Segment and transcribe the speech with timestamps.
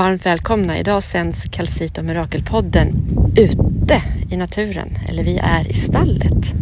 [0.00, 0.78] Varmt välkomna.
[0.78, 2.94] Idag sänds Calcito Mirakelpodden
[3.36, 4.88] ute i naturen.
[5.08, 6.52] Eller vi är i stallet.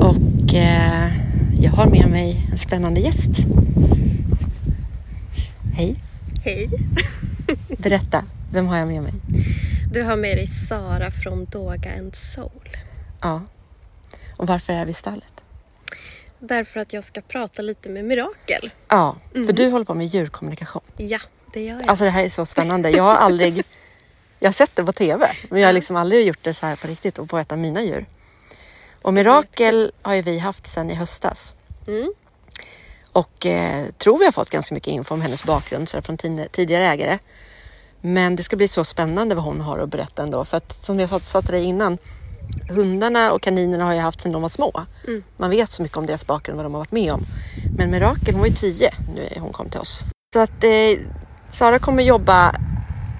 [0.00, 1.12] Och eh,
[1.60, 3.30] jag har med mig en spännande gäst.
[5.74, 5.96] Hej.
[6.44, 6.70] Hej.
[7.78, 9.12] Berätta, vem har jag med mig?
[9.92, 12.68] Du har med dig Sara från Doga and Soul.
[13.20, 13.42] Ja.
[14.36, 15.23] Och varför är vi i stallet?
[16.46, 18.70] Därför att jag ska prata lite med Mirakel.
[18.88, 20.82] Ja, för du håller på med djurkommunikation.
[20.96, 21.18] Ja,
[21.52, 21.88] det gör jag.
[21.88, 22.90] Alltså det här är så spännande.
[22.90, 23.64] Jag har aldrig...
[24.38, 26.76] Jag har sett det på TV, men jag har liksom aldrig gjort det så här
[26.76, 28.06] på riktigt och på ett av mina djur.
[29.02, 31.54] Och Mirakel har ju vi haft sedan i höstas.
[31.86, 32.12] Mm.
[33.12, 36.18] Och eh, tror vi har fått ganska mycket info om hennes bakgrund så från
[36.50, 37.18] tidigare ägare.
[38.00, 40.44] Men det ska bli så spännande vad hon har att berätta ändå.
[40.44, 41.98] För att som jag sa, sa till dig innan,
[42.68, 44.84] hundarna och kaninerna har jag haft sedan de var små.
[45.06, 45.22] Mm.
[45.36, 47.24] Man vet så mycket om deras bakgrund, vad de har varit med om.
[47.76, 50.04] Men Mirakel, hon var ju tio när hon kom till oss.
[50.34, 50.70] Så att eh,
[51.50, 52.54] Sara kommer jobba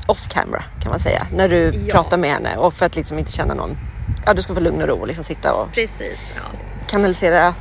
[0.06, 1.92] off camera kan man säga, när du Ja.
[1.92, 2.56] pratar med henne.
[2.56, 3.76] Och för att liksom inte känna någon,
[4.26, 6.58] ja du ska få lugn och ro och liksom sitta och Precis, ja.
[6.86, 7.54] kanalisera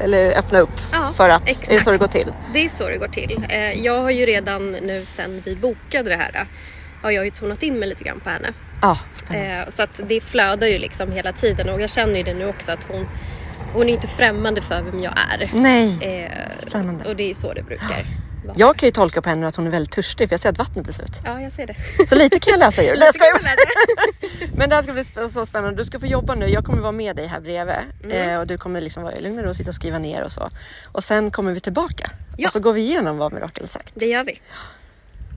[0.00, 1.84] eller öppna upp Ja, för att, är det exakt.
[1.84, 2.32] så det går till?
[2.52, 3.44] Det är så det går till.
[3.48, 6.46] Eh, Jag har ju redan nu sen vi bokade det här eh,
[7.02, 8.52] har jag ju tonat in mig lite grann på henne.
[8.82, 8.98] Ja.
[9.30, 12.48] Eh, Så att det flödar ju liksom hela tiden och jag känner ju det nu
[12.48, 13.08] också att hon,
[13.72, 15.50] hon är inte främmande för vem jag är.
[15.54, 17.04] Nej, Eh, Spännande.
[17.04, 18.06] Och det är så det brukar
[18.44, 18.56] vara.
[18.58, 20.58] jag kan ju tolka på henne att hon är väldigt törstig för jag ser att
[20.58, 21.12] vattnet är slut.
[21.24, 22.06] Ja, jag ser det.
[22.08, 22.94] Så lite kan jag läsa djur.
[22.98, 23.36] Nej, jag.
[24.06, 25.76] Lite Men det här ska bli så spännande.
[25.80, 26.46] Du ska få jobba nu.
[26.48, 28.30] Jag kommer vara med dig här bredvid Mm.
[28.30, 30.22] eh, och du kommer liksom vara i lugn och ro och sitta och skriva ner
[30.22, 30.50] och så.
[30.92, 32.46] Och sen kommer vi tillbaka Ja.
[32.48, 33.92] och så går vi igenom vad Mirakel sagt.
[33.94, 34.40] Det gör vi.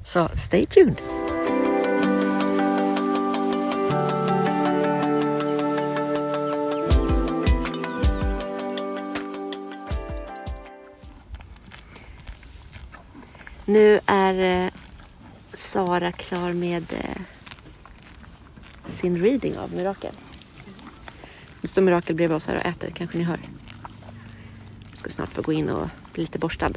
[0.05, 0.95] Så stay tuned.
[13.69, 14.71] Nu är eh,
[15.53, 17.21] Sara klar med eh,
[18.87, 20.13] sin reading av Mirakel.
[21.61, 23.39] Nu står Mirakel bredvid oss här och äter, kanske ni hör.
[24.89, 26.71] Jag ska snart få gå in och bli lite borstad.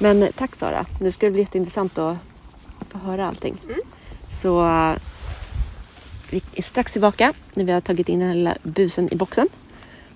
[0.00, 0.86] Men eh, tack Sara.
[1.00, 2.16] Nu ska det bli jätteintressant att
[2.88, 3.56] få höra allting.
[4.28, 4.96] Så eh,
[6.30, 9.48] vi är strax tillbaka när vi har tagit in den här lilla busen i boxen.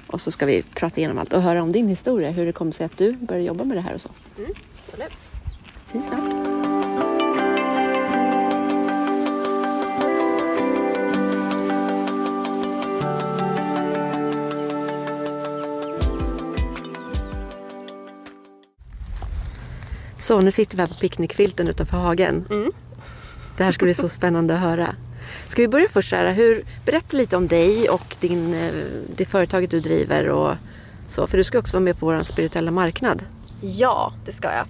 [0.07, 2.31] Och så ska vi prata igenom allt och höra om din historia.
[2.31, 4.11] Hur det kom sig att du började jobba med det här och så.
[4.87, 5.30] Absolut.
[5.91, 6.21] Ses snart.
[20.19, 22.47] Så nu sitter vi här på picknickfilten utanför hagen.
[22.51, 22.73] Mm.
[23.57, 24.95] Det här ska bli så spännande att höra.
[25.49, 28.75] Ska vi börja först här, hur, berätta lite om dig och din, eh,
[29.17, 30.55] det företaget du driver och
[31.07, 31.27] så.
[31.27, 33.23] För du ska också vara med på vår spirituella marknad.
[33.61, 34.67] Ja, det ska jag.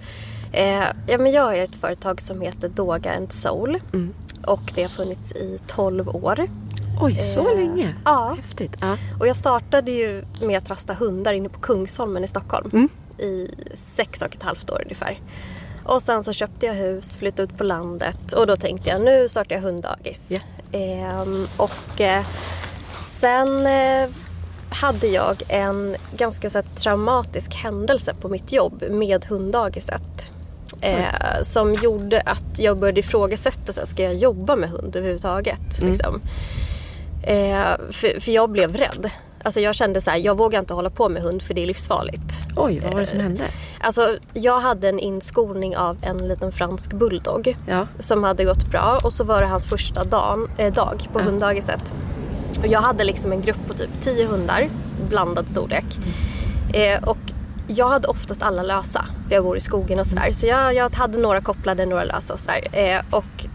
[0.51, 3.79] Eh, ja, men jag har ett företag som heter Doga and Soul.
[3.93, 4.13] Mm.
[4.47, 6.39] Och det har funnits i 12 år.
[7.01, 7.95] Oj, så Eh, länge?
[8.05, 8.33] Ja.
[8.37, 8.77] Häftigt.
[8.81, 8.97] Ja.
[9.19, 12.69] Och jag startade ju med att rasta hundar inne på Kungsholmen i Stockholm.
[12.73, 12.89] Mm.
[13.17, 15.19] I sex och ett halvt år ungefär.
[15.83, 19.29] Och sen så köpte jag hus, flyttade ut på landet och då tänkte jag nu
[19.29, 20.27] startar jag hunddagis.
[20.29, 20.39] Ja.
[20.79, 22.25] Ehm, och eh,
[23.07, 24.09] sen eh,
[24.69, 30.31] hade jag en ganska så traumatisk händelse på mitt jobb med hunddagiset.
[30.81, 35.81] Eh, som gjorde att jag började ifrågasätta, så här, ska jag jobba med hund överhuvudtaget?
[35.81, 36.21] Liksom.
[37.23, 37.61] Eh,
[37.91, 39.09] för, för jag blev rädd.
[39.43, 41.67] Alltså jag kände så här, jag vågar inte hålla på med hund för det är
[41.67, 42.39] livsfarligt.
[42.55, 43.43] Oj, vad var det som Eh, hände?
[43.79, 47.87] Alltså jag hade en inskolning av en liten fransk bulldog Ja.
[47.99, 51.93] som hade gått bra och så var det hans första dag, eh, dag på hunddagiset.
[52.59, 54.69] Och jag hade liksom en grupp på typ 10 hundar,
[55.09, 55.85] blandad storlek.
[56.73, 57.17] Eh, och
[57.71, 60.31] jag hade oftast alla lösa, för jag bor i skogen och sådär.
[60.31, 62.61] Så jag, jag hade några kopplade, några lösa och sådär.
[62.71, 63.45] Eh, och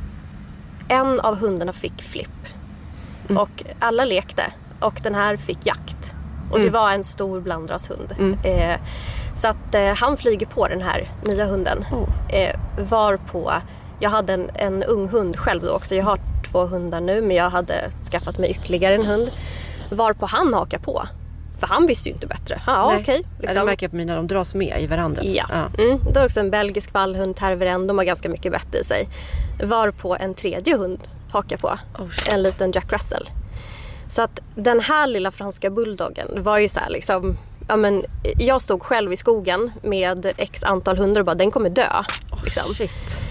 [0.89, 2.47] en av hundarna fick flipp.
[3.39, 4.43] Och alla lekte
[4.81, 6.15] och den här fick jakt.
[6.51, 8.15] Och det var en stor blandrashund.
[8.45, 8.81] Eh,
[9.35, 11.85] så att eh, han flyger på den här nya hunden.
[11.93, 12.35] Oh.
[12.35, 12.57] Eh,
[12.91, 13.53] var på,
[14.01, 15.95] jag hade en, en ung hund själv då också.
[15.95, 16.19] Jag har
[16.51, 17.75] två hundar nu men jag hade
[18.11, 19.31] skaffat mig ytterligare en hund.
[19.91, 21.03] Var på han hakar på.
[21.57, 22.61] För han visste ju inte bättre.
[22.67, 23.21] Ja, okej.
[23.23, 23.67] Ja, det liksom.
[23.67, 25.27] märker jag på mina, de dras med i varandras.
[25.27, 25.47] Ja.
[25.79, 25.99] Mm.
[26.05, 27.87] Det var också en belgisk vallhund, terveren.
[27.87, 29.09] De har ganska mycket bett i sig.
[29.63, 30.99] Var på en tredje hund
[31.31, 31.69] hakar på.
[31.99, 33.31] Oh, en liten Jack Russell.
[34.09, 37.37] Så att den här lilla franska bulldoggen var ju så här liksom
[37.69, 38.05] Ja, men,
[38.39, 41.89] jag stod själv i skogen med x antal hundar och bara den kommer dö.
[42.45, 42.75] Liksom.
[42.75, 43.23] Shit.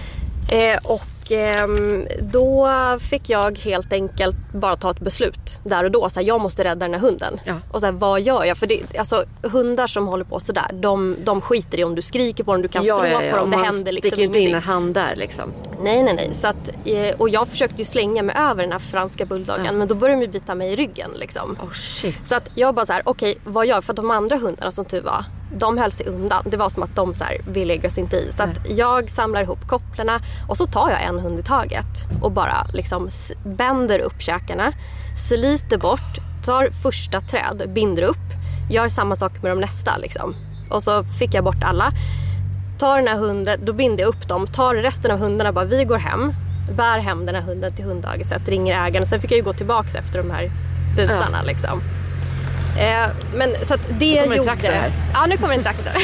[0.52, 2.68] Eh, och ehm, då
[3.00, 6.08] fick jag helt enkelt bara ta ett beslut där och då.
[6.08, 7.40] Så här, jag måste rädda den här hunden.
[7.44, 7.54] Ja.
[7.72, 8.56] Och så här, vad gör jag?
[8.56, 12.44] För det, alltså, hundar som håller på sådär, de, de skiter i om du skriker
[12.44, 13.50] på dem, du kan slå på dem.
[13.50, 14.56] Det Man händer liksom sticker ju inte in ingenting.
[14.56, 15.52] en hand där liksom.
[15.82, 16.30] Nej, nej, nej.
[16.34, 19.88] Så att, eh, och jag försökte ju slänga mig över den här franska bulldoggen men
[19.88, 21.10] då började de bita mig i ryggen.
[21.14, 21.56] Liksom.
[21.62, 21.72] Oh.
[22.22, 23.84] Så att jag bara så här, okej vad gör jag?
[23.84, 26.42] För de andra hundarna som tur var, de höll sig undan.
[26.46, 28.32] Det var som att de så här, vi lägger oss inte i.
[28.32, 32.32] Så att jag samlar ihop kopplarna och så tar jag en hund i taget och
[32.32, 33.08] bara liksom
[33.44, 34.72] bänder upp käkarna,
[35.16, 38.26] sliter bort, tar första träd, binder upp,
[38.70, 40.34] gör samma sak med de nästa liksom.
[40.70, 41.92] Och så fick jag bort alla.
[42.78, 45.84] Tar den här hunden, då binder jag upp dem, tar resten av hundarna bara, vi
[45.84, 46.32] går hem,
[46.76, 49.06] bär hem den här hunden till hunddagiset, ringer ägaren.
[49.06, 50.50] Sen fick jag ju gå tillbaks efter de här
[50.96, 51.80] busarna liksom.
[52.78, 54.48] Eh, men så att det kommer en gjorde...
[54.48, 54.92] traktor här.
[55.14, 55.92] Ja, nu kommer en traktor.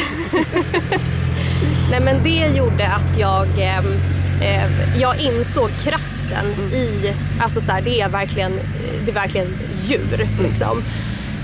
[1.90, 3.98] Nej men det gjorde att jag, ehm,
[4.42, 6.72] eh, jag insåg kraften Mm.
[6.72, 8.52] i, alltså så här, det är verkligen,
[9.04, 9.46] det är verkligen
[9.84, 10.82] djur liksom.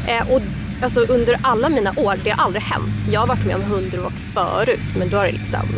[0.06, 0.42] Eh, och
[0.82, 3.08] alltså under alla mina år, det har aldrig hänt.
[3.10, 5.68] Jag har varit med om hundråk förut men då har det liksom,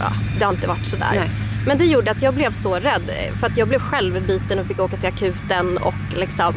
[0.00, 1.12] ja, det har inte varit sådär.
[1.14, 1.30] Nej.
[1.66, 4.58] Men det gjorde att jag blev så rädd eh, för att jag blev själv biten
[4.58, 6.54] och fick åka till akuten och liksom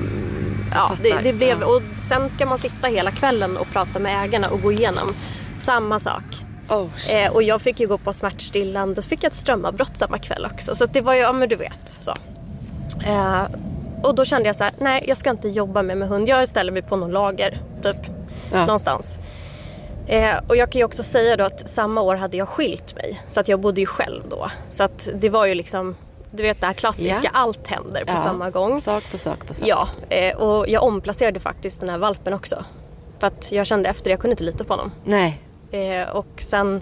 [0.71, 4.50] Ja, det, det blev, och sen ska man sitta hela kvällen och prata med ägarna
[4.50, 5.15] och gå igenom
[5.59, 6.23] samma sak.
[6.69, 7.15] Oh.
[7.15, 10.47] Eh, och jag fick ju gå på smärtstillande så fick jag ett strömavbrott samma kväll
[10.53, 10.75] också.
[10.75, 11.97] Så det var ju, ja men du vet.
[12.01, 12.12] Så.
[13.06, 13.44] Eh,
[14.03, 16.27] och då kände jag så här, nej jag ska inte jobba med, med hund.
[16.27, 17.97] Jag ställer mig på någon lager, typ.
[18.51, 18.65] Ja.
[18.65, 19.19] Någonstans.
[20.07, 23.21] Eh, och jag kan ju också säga då att samma år hade jag skilt mig.
[23.27, 24.51] Så att jag bodde ju själv då.
[24.69, 25.95] Så att det var ju liksom,
[26.31, 27.30] du vet det här klassiska, Ja.
[27.33, 28.16] allt händer på Ja.
[28.16, 28.81] samma gång.
[28.81, 29.68] Sak på sak på sak.
[29.68, 32.66] Ja, eh, och jag omplacerade faktiskt den här valpen också.
[33.19, 34.92] För att jag kände efter, jag kunde inte lita på honom.
[35.04, 35.42] Nej.
[35.72, 36.81] Eh, och sen,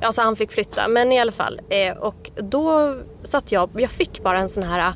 [0.00, 0.88] ja så han fick flytta.
[0.88, 1.60] Men i alla fall.
[1.68, 4.92] Eh, och då satt jag, jag fick bara en sån här,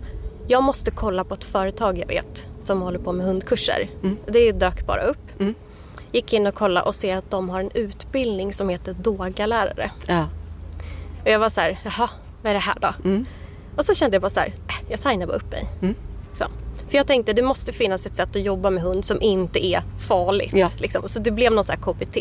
[0.49, 3.91] jag måste kolla på ett företag jag vet som håller på med hundkurser.
[4.27, 5.19] Det dök bara upp.
[6.13, 9.91] Gick in och kollade och ser att de har en utbildning som heter Doga-lärare.
[10.09, 10.29] Ja.
[11.25, 12.11] Och jag var så här, jaha,
[12.43, 12.93] vad är det här då?
[13.77, 15.67] Och så kände jag bara så här, äh, jag signar bara upp mig.
[16.33, 16.45] Så.
[16.89, 19.83] För jag tänkte det måste finnas ett sätt att jobba med hund som inte är
[20.09, 20.53] farligt.
[20.55, 20.69] Ja.
[20.79, 21.09] Liksom.
[21.09, 22.17] Så det blev någon så här KBT.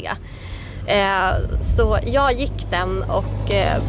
[0.88, 3.82] Eh, så jag gick den och eh,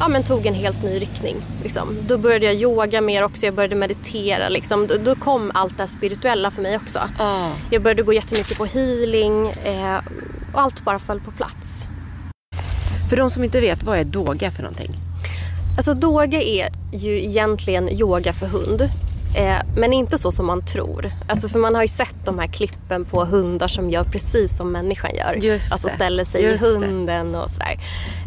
[0.00, 1.36] ja, men tog en helt ny riktning.
[1.62, 1.96] Liksom.
[2.06, 4.48] Då började jag yoga mer också, jag började meditera.
[4.48, 4.86] Liksom.
[4.86, 6.98] Då, då kom allt det här spirituella för mig också.
[7.18, 7.50] Ah.
[7.70, 9.96] Jag började gå jättemycket på healing eh,
[10.52, 11.86] och allt bara föll på plats.
[13.10, 15.09] För de som inte vet, vad är doga för någonting?
[15.76, 18.88] Alltså doga är ju egentligen yoga för hund.
[19.36, 21.12] Eh, men inte så som man tror.
[21.28, 24.72] Alltså för man har ju sett de här klippen på hundar som gör precis som
[24.72, 25.34] människan gör.
[25.34, 26.60] Just alltså ställer sig i det.
[26.60, 27.80] hunden och sådär.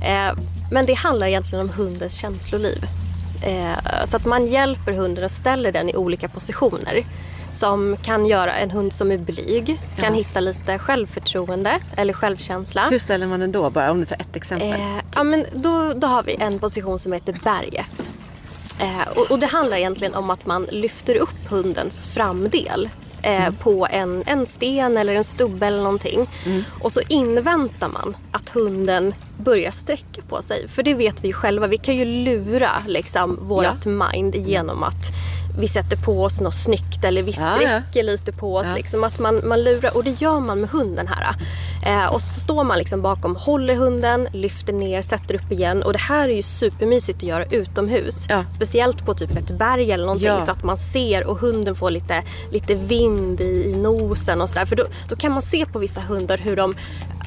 [0.04, 0.38] Eh,
[0.72, 2.86] men det handlar egentligen om hundens känsloliv.
[3.42, 7.04] Eh, så att man hjälper hunden och ställer den i olika positioner.
[7.54, 12.90] Som kan göra en hund som är blyg, kan hitta lite självförtroende eller självkänsla.
[12.90, 13.70] Hur ställer man den då?
[13.70, 14.70] Bara om du tar ett exempel.
[14.72, 18.12] Eh, ja, men då, då har vi en position som heter berget.
[18.80, 22.89] Eh, och, och det handlar egentligen om att man lyfter upp hundens framdel
[23.22, 26.30] eh, på en, en sten eller en stubbe eller någonting.
[26.82, 30.68] Och så inväntar man att hunden börjar sträcka på sig.
[30.68, 35.13] För det vet vi ju själva, vi kan ju lura liksom, vårt mind genom att
[35.60, 37.56] vi sätter på oss något snyggt eller vi Ja, ja.
[37.56, 38.68] sträcker lite på oss.
[38.68, 38.75] Ja.
[38.75, 41.36] Liksom, att man, man lurar och det gör man med hunden här.
[41.86, 45.84] Eh, och så står man liksom bakom, håller hunden, lyfter ner, sätter upp igen.
[45.84, 48.25] Och det här är ju supermysigt att göra utomhus.
[48.30, 48.44] Ja.
[48.56, 50.46] Speciellt på typ ett berg eller någonting Ja.
[50.46, 54.66] så att man ser och hunden får lite, lite vind i, i nosen och sådär.
[54.66, 56.75] För då, då kan man se på vissa hundar hur de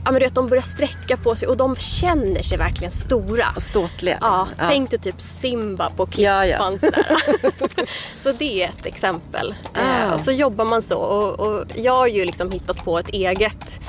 [0.07, 3.47] Ja, men du vet, de börjar sträcka på sig och de känner sig verkligen stora.
[3.57, 4.19] Och ståtliga.
[4.21, 6.79] Ja, tänk dig typ Simba på Ja, klippan ja.
[6.79, 7.17] sådär.
[8.19, 9.55] så det är ett exempel.
[9.73, 10.15] Ah.
[10.15, 13.81] och så jobbar man så och, och jag har ju liksom hittat på ett eget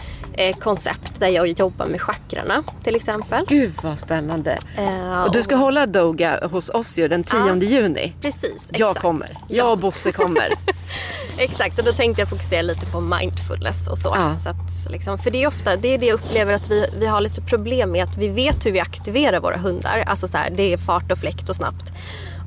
[0.59, 3.45] koncept där jag jobbar med chakrarna till exempel.
[3.47, 4.57] Gud vad spännande.
[4.77, 8.13] Eh, Och du ska hålla Doga hos oss ju den 10 juni.
[8.21, 9.01] Precis, Jag exakt.
[9.01, 9.37] kommer.
[9.47, 10.49] Jag och Bosse kommer.
[11.37, 14.13] Exakt, och då tänkte jag fokusera lite på mindfulness och så.
[14.15, 14.39] Ja.
[14.39, 17.05] så att, liksom, för det är ofta det, är det jag upplever att vi, vi
[17.05, 18.03] har lite problem med.
[18.03, 20.03] Att vi vet hur vi aktiverar våra hundar.
[20.07, 21.93] Alltså så här, det är fart och fläkt och snabbt.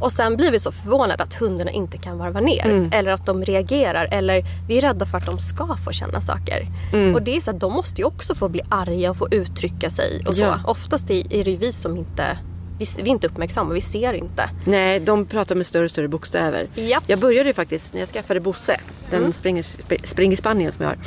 [0.00, 2.66] Och sen blir vi så förvånade att hundarna inte kan varva ner.
[2.66, 2.90] Mm.
[2.92, 4.08] Eller att de reagerar.
[4.10, 6.66] Eller vi är rädda för att de ska få känna saker.
[6.92, 7.14] Mm.
[7.14, 9.90] Och det är så att de måste ju också få bli arga och få uttrycka
[9.90, 10.22] sig.
[10.26, 10.42] Och så.
[10.42, 10.60] Ja.
[10.66, 12.38] Oftast är det ju vi som inte,
[12.78, 13.74] vi, vi är inte uppmärksamma.
[13.74, 14.50] Vi ser inte.
[14.64, 16.66] Nej, de pratar med större och större bokstäver.
[16.74, 17.04] Japp.
[17.06, 18.76] Jag började ju faktiskt när jag skaffade Bosse,
[19.10, 19.32] den Mm.
[19.32, 20.98] springer, sp- springer Spanien som jag har.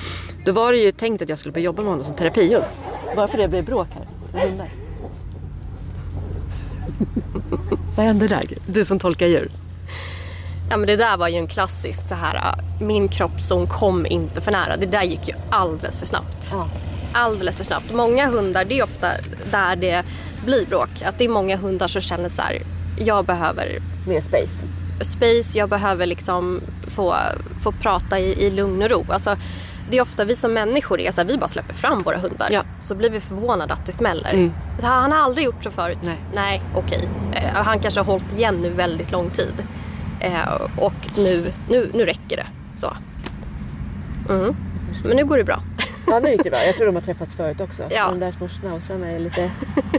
[0.45, 2.63] Då var det ju tänkt att jag skulle börja jobba med honom som terapihund.
[3.15, 3.87] Bara för det blev bråk
[4.33, 4.69] här hundar.
[7.95, 8.43] Vad hände där?
[8.65, 9.51] Du som tolkar djur.
[10.69, 14.41] Ja men det där var ju en klassisk så här, äh, min kroppszon kom inte
[14.41, 14.77] för nära.
[14.77, 16.49] Det där gick ju alldeles för snabbt.
[16.51, 16.67] Ja.
[17.13, 17.93] Alldeles för snabbt.
[17.93, 19.07] Många hundar, det är ofta
[19.51, 20.03] där det
[20.45, 21.01] blir bråk.
[21.05, 22.61] Att det är många hundar som känner så här,
[22.97, 24.65] jag behöver Mer space.
[25.01, 27.15] space, jag behöver liksom få,
[27.63, 29.05] få prata i, i lugn och ro.
[29.09, 29.37] Alltså,
[29.89, 32.47] det är ofta vi som människor är så här, vi bara släpper fram våra hundar.
[32.51, 32.63] Ja.
[32.81, 34.51] Så blir vi förvånade att det smäller.
[34.79, 35.97] Så han har aldrig gjort så förut.
[36.01, 36.17] Nej.
[36.35, 37.09] Nej, okej.
[37.33, 39.53] Eh, han kanske har hållit igen nu väldigt lång tid.
[40.19, 42.45] Eh, och nu, nu, nu räcker det.
[42.77, 42.93] Så.
[44.29, 44.55] Mm.
[45.03, 45.61] Men nu går det bra.
[46.07, 46.59] Ja, nu gick det bra.
[46.65, 47.83] Jag tror de har träffats förut också.
[47.89, 48.07] Ja.
[48.09, 49.51] De där små schnauzarna är lite...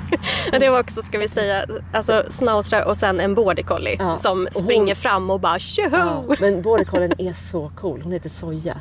[0.50, 4.16] Men Det var också, ska vi säga, alltså schnauzrar och sen en border collie Ja.
[4.16, 5.96] som Och hon- springer fram och bara tjoho!
[5.96, 8.00] Ja, men border collien är så cool.
[8.02, 8.80] Hon heter Soja.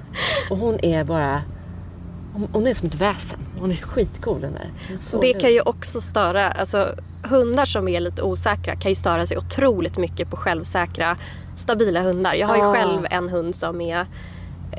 [0.49, 1.41] Och hon är bara...
[2.51, 3.39] Hon, är som ett väsen.
[3.59, 4.69] Hon är skitcool den där.
[5.21, 6.87] Det kan ju också störa, alltså
[7.23, 11.17] hundar som är lite osäkra kan ju störa sig otroligt mycket på självsäkra,
[11.55, 12.33] stabila hundar.
[12.33, 12.73] Jag har ju Ah.
[12.73, 14.05] själv en hund som är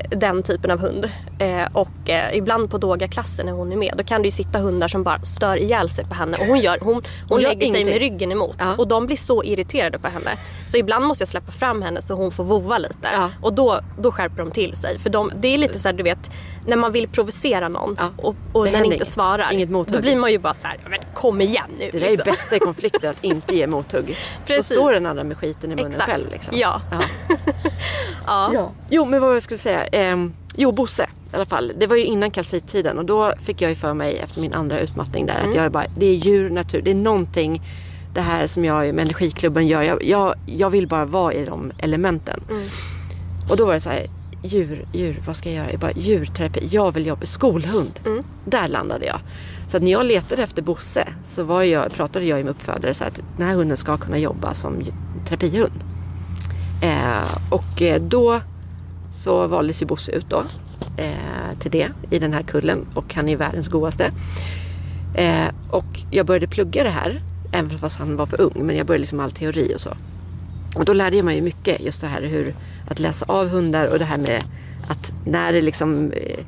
[0.09, 1.09] den typen av hund.
[1.39, 4.59] Eh, och eh, ibland på Doga-klassen när hon är med, då kan det ju sitta
[4.59, 6.37] hundar som bara stör ihjäl sig på henne.
[6.37, 7.85] Och hon, gör, hon, hon, gör lägger sig ingenting.
[7.85, 8.55] med ryggen emot.
[8.59, 8.75] Ja.
[8.77, 10.31] Och de blir så irriterade på henne.
[10.67, 13.07] Så ibland måste jag släppa fram henne så hon får vova lite.
[13.13, 13.29] Ja.
[13.41, 14.99] Och då, då skärper de till sig.
[14.99, 16.29] För de, det är lite så här, du vet,
[16.67, 18.09] när man vill provocera någon Ja.
[18.17, 19.07] och, och den inte inget.
[19.07, 19.53] svarar.
[19.53, 19.93] Inget mothugg.
[19.95, 21.89] Då blir man ju bara så här, men kom igen nu.
[21.91, 22.31] Det där är liksom.
[22.31, 24.05] bästa i konflikter, att inte ge mothugg.
[24.07, 24.13] Då
[24.45, 24.77] Precis.
[24.77, 26.11] står den andra med skiten i munnen Exakt.
[26.11, 26.31] själv.
[26.31, 26.53] Liksom.
[26.57, 26.81] Ja.
[26.91, 26.99] Ja.
[28.53, 28.71] ja.
[28.89, 29.84] Jo, men vad jag skulle säga.
[29.91, 31.71] Ehm, jo, Bosse i alla fall.
[31.77, 34.79] Det var ju innan kalcittiden och då fick jag ju för mig efter min andra
[34.79, 37.61] utmattning där att jag är bara, det är djur, natur, det är någonting
[38.13, 39.81] det här som jag med energiklubben gör.
[39.81, 42.39] Jag, jag, jag vill bara vara i de elementen.
[43.49, 44.05] Och då var det så här,
[44.43, 45.71] djur, djur, vad ska jag göra?
[45.71, 47.99] Jag bara, djurterapi, jag vill jobba, skolhund.
[48.45, 49.19] Där landade jag.
[49.67, 53.03] Så att när jag letade efter Bosse så var jag, pratade jag med uppfödare så
[53.03, 54.83] att den här hunden ska kunna jobba som
[55.27, 55.83] terapihund.
[56.81, 58.41] Eh, och eh, då
[59.15, 60.43] så valdes ju Bosse ut då
[60.97, 64.11] eh, till det i den här kullen och han är världens godaste.
[65.15, 68.87] Eh, och jag började plugga det här, även fast han var för ung, men jag
[68.87, 69.89] började liksom all teori och så.
[70.75, 72.55] Och då lärde jag mig mycket just det här hur
[72.87, 74.43] att läsa av hundar och det här med
[74.87, 76.43] att när det liksom eh,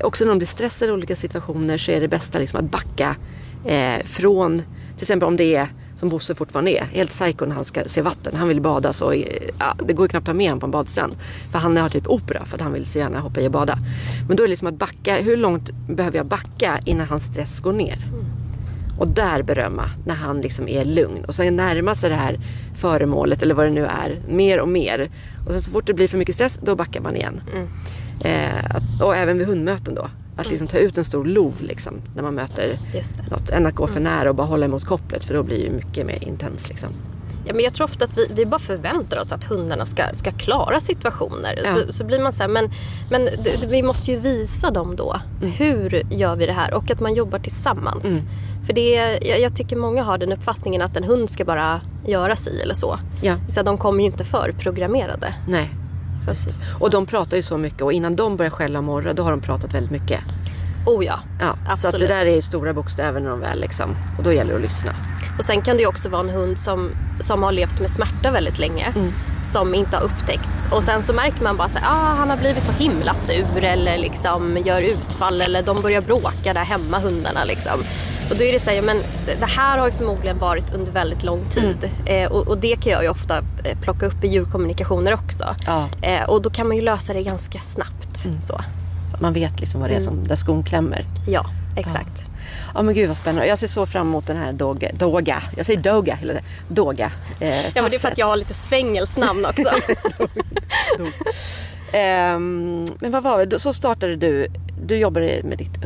[0.00, 3.16] också när de blir stressade i olika situationer så är det bästa liksom att backa
[3.64, 4.58] eh, från
[4.94, 8.02] till exempel om det är som Bosse fortfarande är, helt psycho när han ska se
[8.02, 8.36] vatten.
[8.36, 9.26] Han vill bada så eh,
[9.58, 11.16] ja, det går ju knappt att ha med honom på en badstrand.
[11.52, 13.78] För han har typ opera för att han vill så gärna hoppa i och bada.
[14.28, 17.60] Men då är det liksom att backa, hur långt behöver jag backa innan hans stress
[17.60, 17.98] går ner?
[18.98, 21.24] Och där berömma när han liksom är lugn.
[21.24, 22.38] Och sen närma sig det här
[22.76, 25.08] föremålet eller vad det nu är mer och mer.
[25.46, 27.40] Och sen så fort det blir för mycket stress då backar man igen.
[28.24, 30.10] Eh, att- och även vid hundmöten då.
[30.38, 32.78] Att liksom ta ut en stor lov liksom, när man möter
[33.30, 33.50] något.
[33.50, 36.06] Än att gå för nära och bara hålla emot kopplet för då blir det mycket
[36.06, 36.68] mer intens.
[36.68, 36.88] Liksom.
[37.46, 40.30] Ja, men jag tror ofta att vi, vi bara förväntar oss att hundarna ska, ska
[40.30, 41.60] klara situationer.
[41.64, 41.74] Ja.
[41.74, 42.70] Så, så blir man så här, men,
[43.10, 43.28] men
[43.68, 45.20] vi måste ju visa dem då.
[45.40, 45.52] Mm.
[45.52, 46.74] Hur gör vi det här?
[46.74, 48.20] Och att man jobbar tillsammans.
[48.66, 48.90] För det
[49.22, 52.74] jag, jag tycker många har den uppfattningen att en hund ska bara göra sig eller
[52.74, 52.98] så.
[53.22, 53.36] Ja.
[53.48, 55.34] Så de kommer ju inte för programmerade.
[55.48, 55.70] Nej.
[56.26, 56.62] Precis.
[56.80, 59.30] Och de pratar ju så mycket och innan de börjar skälla och morra då har
[59.30, 60.20] de pratat väldigt mycket.
[60.86, 62.08] oh ja, Ja, så att det Absolut.
[62.08, 64.92] där är stora bokstäver när de väl liksom, och då gäller det att lyssna.
[65.38, 68.30] Och sen kan det ju också vara en hund som, som har levt med smärta
[68.30, 68.92] väldigt länge.
[69.44, 70.68] Som inte har upptäckts.
[70.72, 73.98] Och sen så märker man bara att ah, han har blivit så himla sur eller
[73.98, 77.80] liksom gör utfall eller de börjar bråka där hemma hundarna liksom.
[78.30, 78.96] Och då är det så här, ja, men
[79.40, 81.90] det här har ju förmodligen varit under väldigt lång tid.
[82.06, 85.54] Eh, och, och det kan jag ju ofta eh, plocka upp i djurkommunikationer också.
[85.66, 85.88] Ja.
[86.02, 88.18] Eh, och då kan man ju lösa det ganska snabbt.
[88.42, 88.60] Så.
[89.20, 91.04] Man vet liksom vad det är som, där skon klämmer.
[91.28, 92.26] Ja, exakt.
[92.74, 93.46] Ja men gud vad spännande.
[93.46, 94.88] Jag ser så fram emot den här Doga.
[94.92, 95.42] Doga.
[95.56, 96.44] Jag säger Doga hela tiden.
[96.68, 97.12] Doga.
[97.40, 99.68] Eh, Ja, men det är för att jag har lite svängelskt namn också.
[101.92, 103.58] Ehm, men vad var det?
[103.58, 104.46] Så startade du.
[104.86, 105.84] Du jobbade med ditt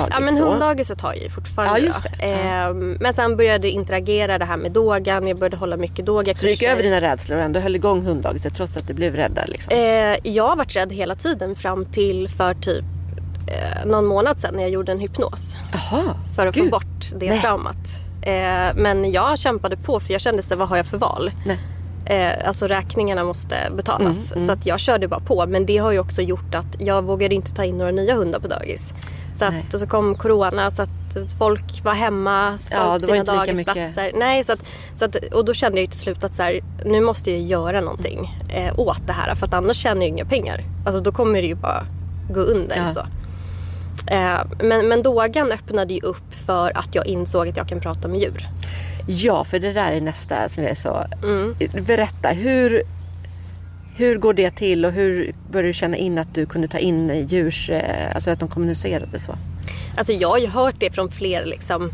[0.00, 0.28] hunddagis.
[0.28, 1.78] Ja men hunddagiset har jag ju fortfarande.
[1.80, 2.24] Ja, just det.
[2.26, 5.26] Ehm, men sen började jag interagera det här med dogan.
[5.28, 8.02] Jag började hålla mycket doga Så du gick över dina rädslor och ändå höll igång
[8.06, 9.72] hunddagiset trots att du blev rädd liksom.
[9.72, 12.84] Eh, jag har varit rädd hela tiden fram till för typ
[13.46, 15.56] eh, någon månad sedan när jag gjorde en hypnos.
[15.72, 16.02] Jaha.
[16.36, 16.64] För att Gud.
[16.64, 17.40] få bort det Nej.
[17.40, 17.76] traumat.
[18.22, 18.32] Eh,
[18.74, 21.30] men jag kämpade på för jag kände så vad har jag för val?
[21.46, 21.58] Nej.
[22.06, 24.32] Eh, alltså räkningarna måste betalas.
[24.32, 25.46] Mm, Så att jag körde bara på.
[25.46, 28.40] Men det har ju också gjort att jag vågade inte ta in några nya hundar
[28.40, 28.94] på dagis.
[29.34, 30.88] Så att, och så kom corona så att
[31.38, 34.12] folk var hemma, sa Ja, upp sina dagisplatser.
[34.14, 34.60] Nej, så att,
[34.94, 37.80] så att, och då kände jag till slut att så här, nu måste jag göra
[37.80, 39.34] någonting eh, åt det här.
[39.34, 40.64] För att annars tjänar jag inga pengar.
[40.86, 41.86] Alltså då kommer det ju bara
[42.30, 42.76] gå under.
[42.76, 42.88] Ja.
[42.88, 43.00] Så.
[44.06, 48.08] Eh, men, men Dogan öppnade ju upp för att jag insåg att jag kan prata
[48.08, 48.48] med djur.
[49.06, 51.04] Ja, för det där är nästa som jag är så...
[51.86, 52.82] Berätta, hur,
[53.96, 57.26] hur går det till och hur började du känna in att du kunde ta in
[57.28, 57.70] djurs...
[57.70, 59.32] eh, Alltså att de kommunicerade så?
[59.96, 61.90] Alltså jag har ju hört det från fler liksom,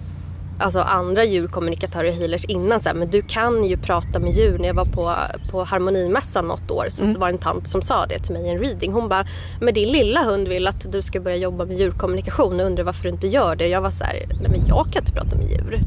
[0.59, 2.81] alltså andra djurkommunikatörer och healers innan.
[2.81, 4.59] Så här, men du kan ju prata med djur.
[4.59, 5.15] När jag var på,
[5.51, 8.47] på harmonimässan något år så, så var det en tant som sa det till mig
[8.47, 8.93] i en reading.
[8.93, 9.27] Hon bara,
[9.61, 13.03] men din lilla hund vill att du ska börja jobba med djurkommunikation och undrar varför
[13.03, 13.69] du inte gör det.
[13.69, 15.81] Jag var så här, nej men jag kan inte prata med djur.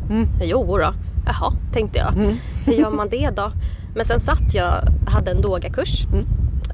[0.44, 0.94] Jo då.
[1.26, 2.14] Jaha, tänkte jag.
[2.66, 3.52] Hur gör man det då?
[3.96, 4.74] Men sen satt jag,
[5.08, 6.06] hade en yogakurs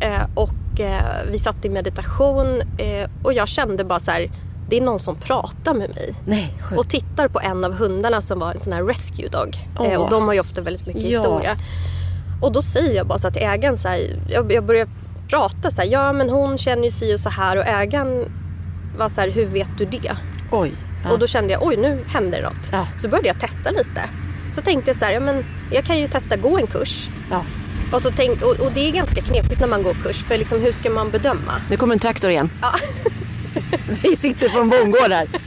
[0.01, 4.31] eh, och eh, vi satt i meditation eh, och jag kände bara så här,
[4.69, 6.13] det är någon som pratar med mig.
[6.25, 6.53] Nej.
[6.77, 9.55] Och tittar på en av hundarna som var en sån här rescue dog.
[9.85, 11.19] Eh, och de har ju ofta väldigt mycket Ja.
[11.19, 11.57] historia.
[12.41, 14.87] Och då säger jag bara så till ägaren så här, jag, jag börjar
[15.29, 18.25] prata så här, ja men hon känner ju si och så här och ägaren
[18.97, 20.11] var så här, hur vet du det?
[20.51, 20.71] Oj.
[21.03, 21.11] Ja.
[21.11, 22.69] Och då kände jag, oj nu händer det något.
[22.71, 22.87] Ja.
[22.97, 24.01] Så började jag testa lite.
[24.51, 27.09] Så tänkte jag så här, ja men jag kan ju testa gå en kurs.
[27.31, 27.45] ja.
[27.91, 30.61] Och, så tänk, och, och det är ganska knepigt när man går kurs för liksom,
[30.61, 31.61] hur ska man bedöma?
[31.69, 32.49] Nu kommer en traktor igen.
[32.61, 32.73] Ja.
[34.03, 35.27] Vi sitter på en bondgård här.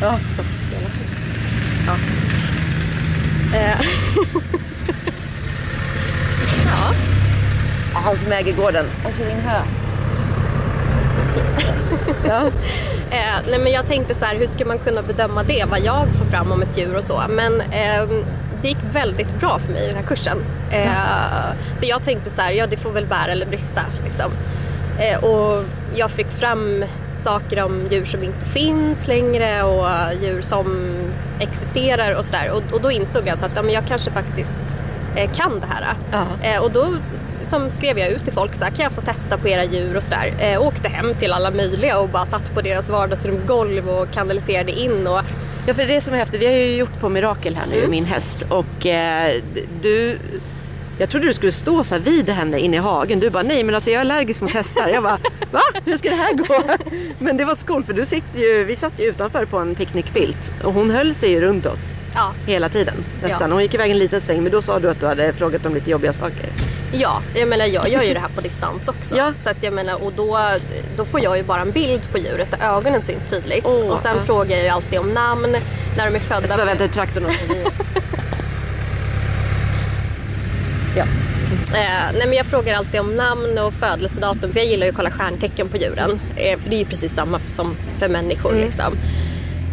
[0.00, 0.18] Ja.
[0.36, 0.42] Så.
[1.86, 1.96] Ja.
[3.58, 3.80] Eh.
[6.66, 6.92] ja.
[7.94, 8.86] Han som äger gården.
[9.04, 9.60] Jag kör in hö.
[12.28, 12.42] Ja.
[13.10, 15.64] Eh, nej men jag tänkte så här, hur ska man kunna bedöma det?
[15.70, 17.22] Vad jag får fram om ett djur och så.
[17.28, 18.24] Men ehm,
[18.62, 20.38] det gick väldigt bra för mig i den här kursen.
[20.70, 20.86] Eh,
[21.78, 23.80] för jag tänkte så här, ja det får väl bära eller brista.
[24.04, 24.32] Liksom.
[24.98, 26.84] Eh, och jag fick fram
[27.16, 29.88] saker om djur som inte finns längre och
[30.22, 30.94] djur som
[31.40, 32.50] existerar och sådär.
[32.50, 34.62] Och, och då insåg jag så att ja, men jag kanske faktiskt
[35.16, 35.86] eh, kan det här.
[36.12, 36.26] Ja.
[36.42, 36.86] Eh, och då
[37.42, 39.96] som skrev jag ut till folk så här, kan jag få testa på era djur
[39.96, 40.34] och sådär.
[40.38, 45.06] Eh, åkte hem till alla möjliga och bara satt på deras vardagsrumsgolv och kanaliserade in.
[45.06, 45.20] Och,
[45.66, 46.40] Ja, för det som är häftigt.
[46.40, 48.44] Vi har ju gjort på Mirakel här nu, min häst.
[48.48, 49.34] Och eh,
[49.82, 50.18] du...
[50.98, 53.20] Jag trodde du skulle stå så här vid henne inne i hagen.
[53.20, 54.88] Du bara, nej men alltså jag är allergisk mot hästar.
[54.88, 55.18] Jag bara,
[55.50, 55.60] va?
[55.84, 56.76] Hur ska det här gå?
[57.18, 60.52] Men det var coolt för du sitter ju, vi satt ju utanför på en picknickfilt.
[60.64, 63.50] Och hon höll sig ju runt oss ja, hela tiden nästan.
[63.50, 63.54] Ja.
[63.54, 65.74] Hon gick iväg en liten sväng men då sa du att du hade frågat om
[65.74, 66.46] lite jobbiga saker.
[66.92, 69.16] Ja, jag menar jag gör ju det här på distans också.
[69.16, 69.32] Ja.
[69.36, 70.38] Så att jag menar, och då,
[70.96, 73.64] då får jag ju bara en bild på djuret där ögonen syns tydligt.
[73.64, 74.22] Åh, och sen ja.
[74.22, 75.56] frågar jag ju alltid om namn,
[75.96, 76.40] när de är födda.
[76.40, 77.24] Jag ska bara vänta till traktorn
[80.96, 81.04] Ja.
[81.74, 84.96] Eh, nej men jag frågar alltid om namn och födelsedatum för jag gillar ju att
[84.96, 86.20] kolla stjärntecken på djuren.
[86.36, 88.54] Eh, för det är ju precis samma f- som för människor.
[88.54, 88.96] Liksom.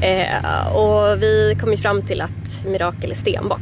[0.02, 3.60] Eh, och vi kom ju fram till att Mirakel är stenbock.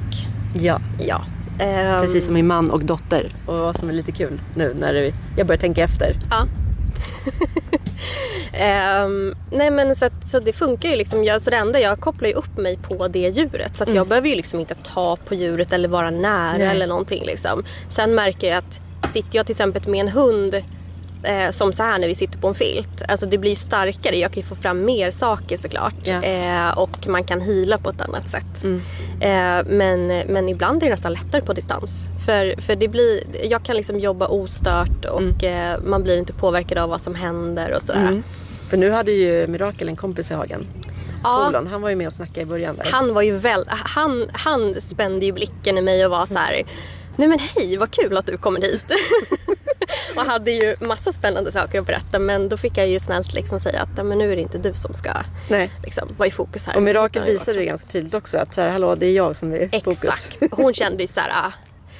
[0.59, 0.79] ja.
[0.99, 1.25] Ja.
[1.59, 3.31] Ehm, Precis som min man och dotter.
[3.45, 6.15] Och vad som är lite kul nu när vi- jag börjar tänka efter.
[6.29, 6.45] Ja.
[8.53, 11.23] Ehm, nej men så, att, så det funkar ju liksom.
[11.23, 13.77] Jag, så det enda, jag kopplar ju upp mig på det djuret.
[13.77, 16.67] Så att jag behöver ju liksom inte ta på djuret eller vara nära Nej.
[16.67, 17.23] eller någonting.
[17.25, 17.63] Liksom.
[17.89, 18.81] Sen märker jag att
[19.13, 20.61] sitter jag till exempel med en hund
[21.23, 23.01] eh, som så här när vi sitter på en filt.
[23.07, 24.17] Alltså det blir starkare.
[24.17, 25.93] Jag kan ju få fram mer saker såklart.
[26.03, 26.23] Ja.
[26.23, 28.63] Eh, och man kan hila på ett annat sätt.
[29.19, 32.07] Eh, men, men ibland är det nästan lättare på distans.
[32.25, 36.77] För, för det blir, jag kan liksom jobba ostört och eh, man blir inte påverkad
[36.77, 38.23] av vad som händer och sådär.
[38.69, 40.67] För nu hade ju Mirakel en kompis i hagen.
[41.23, 41.63] Ja.
[41.69, 42.87] Han var ju med och snackade i början där.
[42.91, 46.63] Han var ju väl, han, han spände ju blicken i mig och var så här.
[47.15, 48.83] Nej men hej, vad kul att du kommer hit.
[50.17, 53.59] och hade ju massa spännande saker att berätta men då fick jag ju snällt liksom
[53.59, 55.11] säga att "Ja, men nu är det inte du som ska
[55.49, 55.71] Nej.
[55.83, 56.77] liksom, vara i fokus här.
[56.77, 59.53] Och Mirakel visade det ganska tydligt också att så här, hallå det är jag som
[59.53, 60.03] är i fokus.
[60.03, 60.37] Exakt.
[60.51, 61.29] Hon kände ju så här...
[61.33, 61.51] ah.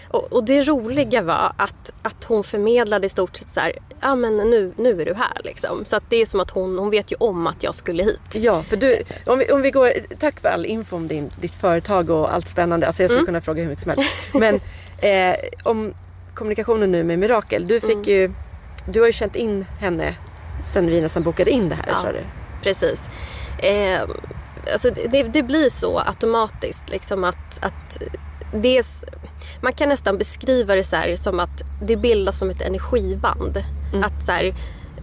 [0.09, 4.15] Och, och det roliga var att, att hon förmedlade i stort sett så här, ja
[4.15, 5.85] men nu, nu är du här liksom.
[5.85, 8.19] Så att det är som att hon, hon vet ju om att jag skulle hit.
[8.35, 11.55] Ja, för du, om vi, om vi går, tack för all info om din, ditt
[11.55, 12.87] företag och allt spännande.
[12.87, 14.33] Alltså jag skulle kunna fråga hur mycket som helst.
[14.33, 14.55] Men
[15.31, 15.93] eh, om
[16.37, 17.67] kommunikationen nu med Mirakel.
[17.67, 18.33] Du fick ju,
[18.85, 20.15] du har ju känt in henne
[20.65, 21.85] sen vi nästan bokade in det här.
[21.87, 21.97] Ja.
[21.97, 22.21] Sa du.
[22.63, 23.09] Precis.
[23.59, 24.01] Eh,
[24.73, 28.03] alltså det, det blir så automatiskt liksom att, att
[28.53, 28.85] det är,
[29.61, 33.63] man kan nästan beskriva det så här som att det bildas som ett energiband.
[34.03, 34.55] Att så här,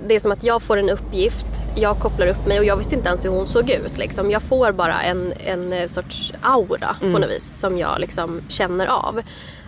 [0.07, 2.95] det är som att jag får en uppgift, jag kopplar upp mig och jag visste
[2.95, 3.99] inte ens hur hon såg ut.
[3.99, 4.31] Liksom.
[4.31, 9.23] Jag får bara en, en sorts aura på något vis som jag liksom känner av.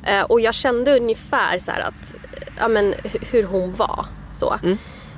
[0.06, 2.14] Eh, och jag kände ungefär så att,
[2.58, 4.06] ja, men, hu- hur hon var.
[4.34, 4.54] Så.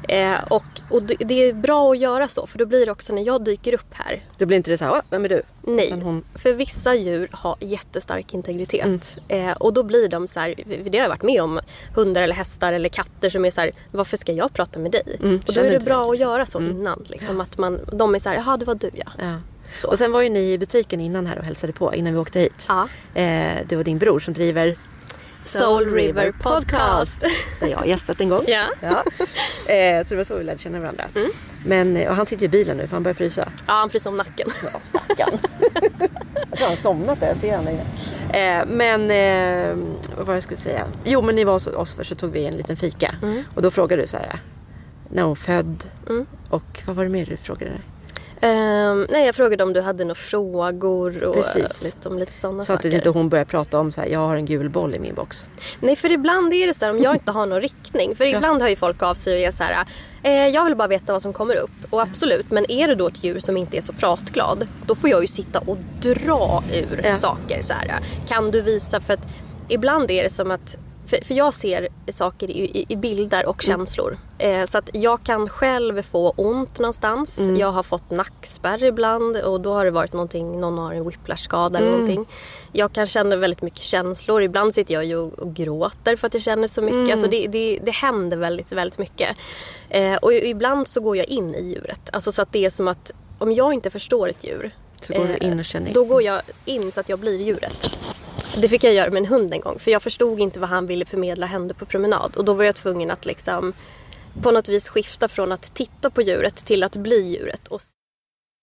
[0.09, 3.23] Eh, och och det, är bra att göra så för då blir det också när
[3.27, 4.25] jag dyker upp här.
[4.39, 5.43] Det blir inte det så här, "Åh, vem är du?
[5.63, 9.19] Nej, hon, för vissa djur har jättestark integritet.
[9.29, 11.61] Eh, och då blir de så här, det har jag varit med om,
[11.95, 15.03] hundar eller hästar eller katter som är så här, varför ska jag prata med dig?
[15.47, 16.11] och då är det bra det.
[16.11, 17.05] att göra så innan.
[17.09, 19.11] Liksom, att man, de är så här, jaha det var du ja.
[19.19, 19.35] ja.
[19.75, 19.89] Så.
[19.89, 22.41] Och sen var ju ni i butiken innan här och hälsade på innan vi åkte
[22.41, 22.67] hit.
[22.69, 22.89] Ja.
[23.15, 24.77] Eh, du och din bror som driver
[25.49, 27.21] Soul River Podcast.
[27.61, 28.45] Där jag har gästat en gång.
[28.47, 28.67] Ja.
[29.69, 31.05] Eh, så det var så vi lärde känna varandra.
[31.15, 31.31] Mm.
[31.65, 33.49] Men, och han sitter ju i bilen nu för han börjar frysa.
[33.67, 34.49] Ja, han fryser om nacken.
[34.65, 35.39] Ja, stackarn.
[36.51, 37.81] jag tror han har somnat där, jag ser inne.
[38.33, 39.77] Eh, men, eh,
[40.17, 40.87] vad var det jag skulle säga?
[41.05, 43.15] Jo, men ni var hos oss först så tog vi en liten fika.
[43.23, 43.43] Mm.
[43.55, 44.41] Och då frågade du så här,
[45.11, 45.85] när hon född
[46.51, 47.73] och vad var det mer du frågade?
[48.41, 51.85] Ehm, nej, jag frågade om du hade några frågor och Precis.
[51.85, 52.95] lite, om lite sådana Så att saker.
[52.95, 55.47] inte hon börjar prata om så här, jag har en gul boll i min box.
[55.81, 58.17] Nej, för ibland är det så här om jag inte har någon riktning.
[58.17, 59.85] För ibland hör ju folk av sig och är så här,
[60.23, 61.71] eh, jag vill bara veta vad som kommer upp.
[61.91, 65.11] Och absolut, men är det då ett djur som inte är så pratglad, då får
[65.11, 67.17] jag ju sitta och dra ur Ja.
[67.17, 67.63] saker.
[67.63, 67.99] Så här,
[68.29, 69.27] kan du visa, för att
[69.69, 74.17] ibland är det som att för, för jag ser saker i, i, bilder och känslor.
[74.39, 77.41] Eh, så att jag kan själv få ont någonstans.
[77.57, 81.79] Jag har fått nackspärr ibland och då har det varit någonting, någon har en whiplash-skada
[81.79, 82.27] eller någonting.
[82.73, 84.43] Jag kan känna väldigt mycket känslor.
[84.43, 87.13] Ibland sitter jag ju och, och gråter för att jag känner så mycket.
[87.13, 89.37] Alltså det, det, det händer väldigt, väldigt mycket.
[89.91, 92.11] Eh, och ibland så går jag in i djuret.
[92.13, 95.25] Alltså så att det är som att om jag inte förstår ett djur Så går
[95.25, 95.93] du eh, in och känner in.
[95.93, 97.91] Då går jag in så att jag blir djuret.
[98.61, 100.87] Det fick jag göra med en hund en gång för jag förstod inte vad han
[100.87, 103.73] ville förmedla hände på promenad och då var jag tvungen att liksom
[104.43, 107.69] på något vis skifta från att titta på djuret till att bli djuret.
[107.69, 107.81] Och,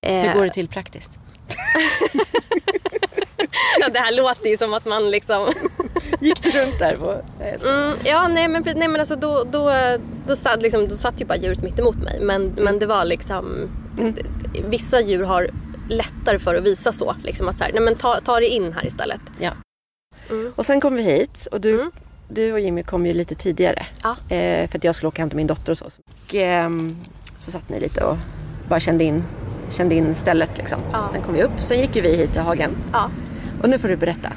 [0.07, 1.11] Hur eh, går det till praktiskt?
[3.79, 5.51] ja, det här låter ju som att man liksom...
[6.21, 6.97] Gick du runt där?
[6.97, 7.21] På...
[7.67, 9.71] Mm, ja, nej men, nej, men alltså då, då,
[10.27, 12.19] då, satt, liksom, då satt ju bara djuret mitt emot mig.
[12.21, 13.69] Men, men det var liksom...
[14.69, 15.49] Vissa djur har
[15.89, 17.15] lättare för att visa så.
[17.23, 19.21] Liksom att så här, nej men ta, ta det in här istället.
[19.39, 19.51] Ja.
[20.55, 21.91] Och sen kom vi hit och du, Mm.
[22.27, 23.85] du och Jimmy kom ju lite tidigare.
[24.03, 24.35] Ja.
[24.35, 25.85] Eh, för att jag skulle åka hem till min dotter och så.
[25.85, 26.97] Och, ehm,
[27.37, 28.17] så satt ni lite och
[28.69, 29.23] bara kände in,
[29.69, 30.79] kände in stället liksom.
[30.91, 31.07] Ja.
[31.11, 31.51] Sen kom vi upp.
[31.59, 32.75] Sen gick ju vi hit till hagen.
[32.93, 33.09] Ja.
[33.61, 34.33] Och nu får du berätta.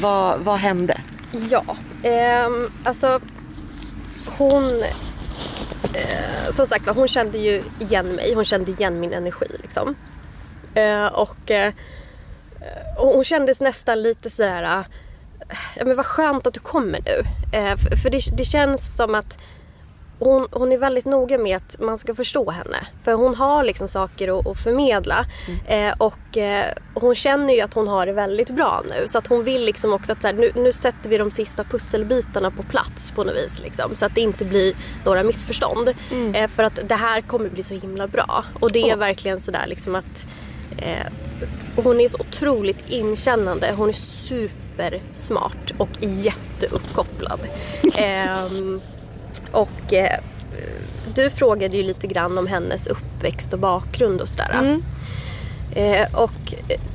[0.00, 1.00] Vad, vad hände?
[1.50, 1.64] Ja,
[2.02, 3.20] ehm, alltså
[4.38, 4.82] hon...
[5.94, 8.34] Eh, som sagt var, hon kände ju igen mig.
[8.34, 9.94] Hon kände igen min energi liksom.
[10.74, 11.72] Eh, och eh,
[12.98, 14.62] och hon kändes nästan lite så här...
[14.78, 14.84] eh,
[15.76, 17.22] Ja, men vad skönt att du kommer nu.
[17.58, 19.38] Eh, för det, det känns som att
[20.18, 22.76] hon, hon är väldigt noga med att man ska förstå henne.
[23.02, 25.26] För hon har liksom saker att, att förmedla.
[25.66, 29.08] Eh, och eh, hon känner ju att hon har det väldigt bra nu.
[29.08, 31.64] Så att hon vill liksom också att så här, nu, nu sätter vi de sista
[31.64, 33.60] pusselbitarna på plats på något vis.
[33.62, 35.88] Liksom, så att det inte blir några missförstånd.
[36.34, 38.44] Eh, för att det här kommer bli så himla bra.
[38.60, 40.26] Och det är verkligen sådär liksom att
[41.78, 43.72] eh, hon är så otroligt inkännande.
[43.76, 47.40] Hon är supersmart och jätteuppkopplad.
[47.94, 48.80] Ehm,
[49.52, 50.20] och eh,
[51.14, 54.80] du frågade ju lite grann om hennes uppväxt och bakgrund och sådär.
[55.74, 56.54] Eh, och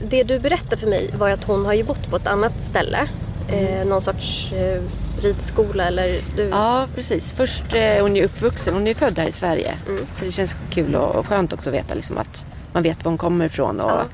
[0.09, 3.07] det du berättade för mig var att hon har ju bott på ett annat ställe.
[3.47, 4.81] Eh, någon sorts eh,
[5.21, 6.19] ridskola eller...
[6.35, 6.43] Du...
[6.43, 7.33] Ja, precis.
[7.33, 8.73] Först eh, hon är uppvuxen.
[8.73, 9.73] Hon är född här i Sverige.
[9.87, 10.05] Mm.
[10.13, 13.11] Så det känns kul och, och skönt också att veta liksom, att man vet var
[13.11, 14.05] hon kommer ifrån och Ja.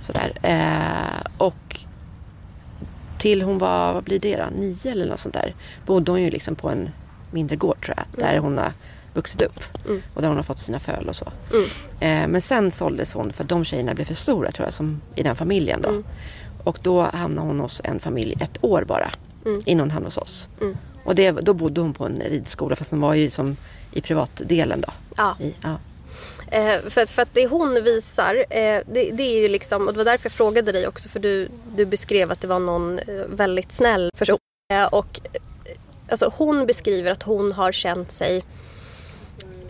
[0.00, 0.32] Sådär.
[0.42, 1.80] Eh, och
[3.18, 5.54] till hon var, vad blir det då, nio eller något sånt där.
[5.86, 6.90] Bodde hon ju liksom på en
[7.30, 8.24] mindre gård tror jag.
[8.24, 8.72] Där hon har
[9.14, 9.60] vuxit upp.
[9.86, 10.02] Mm.
[10.14, 11.28] Och där hon har fått sina föl och så.
[11.52, 11.64] Mm.
[12.00, 14.74] Eh, men sen såldes hon för att de tjejerna blev för stora tror jag.
[14.74, 15.88] Som i den familjen då.
[15.88, 16.04] Mm.
[16.64, 19.10] Och då hamnade hon hos en familj ett år bara.
[19.46, 19.60] Mm.
[19.64, 20.48] Innan hon hamnade hos oss.
[20.60, 20.76] Mm.
[21.04, 23.56] Och det, då bodde hon på en ridskola fast hon var ju som
[23.92, 24.92] i privatdelen då.
[25.16, 25.36] Ja.
[25.40, 25.76] I, ja.
[26.52, 29.92] Eh, för, att- för att det hon visar, eh, det, det är ju liksom, och
[29.94, 32.98] det var därför jag frågade dig också för du, du beskrev att det var någon
[32.98, 34.38] eh, väldigt snäll person.
[34.72, 35.40] Eh, och eh,
[36.08, 38.44] alltså hon beskriver att hon har känt sig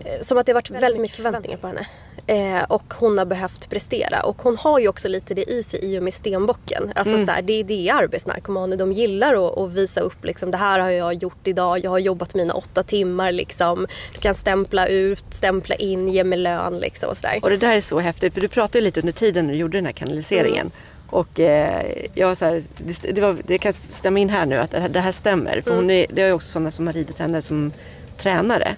[0.05, 1.87] eh, som att det har varit väldigt, mycket förväntningar på henne.
[2.26, 4.22] Eh, och hon har behövt prestera.
[4.22, 6.92] Och hon har ju också lite det i sig i och med stenbocken.
[6.94, 8.76] Alltså så här, det, det är arbetsnarkomaner.
[8.76, 11.85] De gillar att, att visa upp liksom, det här har jag gjort idag.
[11.85, 13.33] Jag har jobbat mina åtta timmar.
[13.33, 13.87] Liksom.
[14.12, 17.38] Du kan stämpla ut, stämpla in, ge mig lön liksom, och sådär.
[17.42, 19.59] Och det där är så häftigt för du pratade ju lite under tiden när du
[19.59, 20.61] gjorde den här kanaliseringen.
[20.61, 20.72] Mm.
[21.11, 24.70] Och eh, jag så här, det, det, var, det kan stämma in här nu att
[24.70, 25.52] det här, det här stämmer.
[25.52, 25.62] Mm.
[25.62, 27.72] För hon är, det är också sådana som har ridit henne som
[28.20, 28.76] tränare.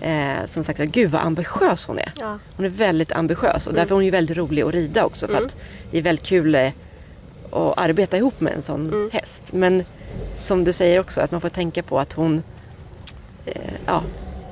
[0.00, 2.02] Eh, som sagt, gud vad ambitiös hon är.
[2.02, 2.12] Mm.
[2.20, 2.26] Ja.
[2.26, 2.40] Mm.
[2.56, 5.26] Hon är väldigt ambitiös och därför är hon ju väldigt rolig att rida också.
[5.26, 5.56] För att
[5.90, 6.72] det är väldigt kul eh,
[7.52, 9.10] att arbeta ihop med en sån Mm.
[9.12, 9.52] häst.
[9.52, 9.84] Men
[10.36, 12.42] som du säger också att man får tänka på att hon
[13.46, 14.02] eh, ja,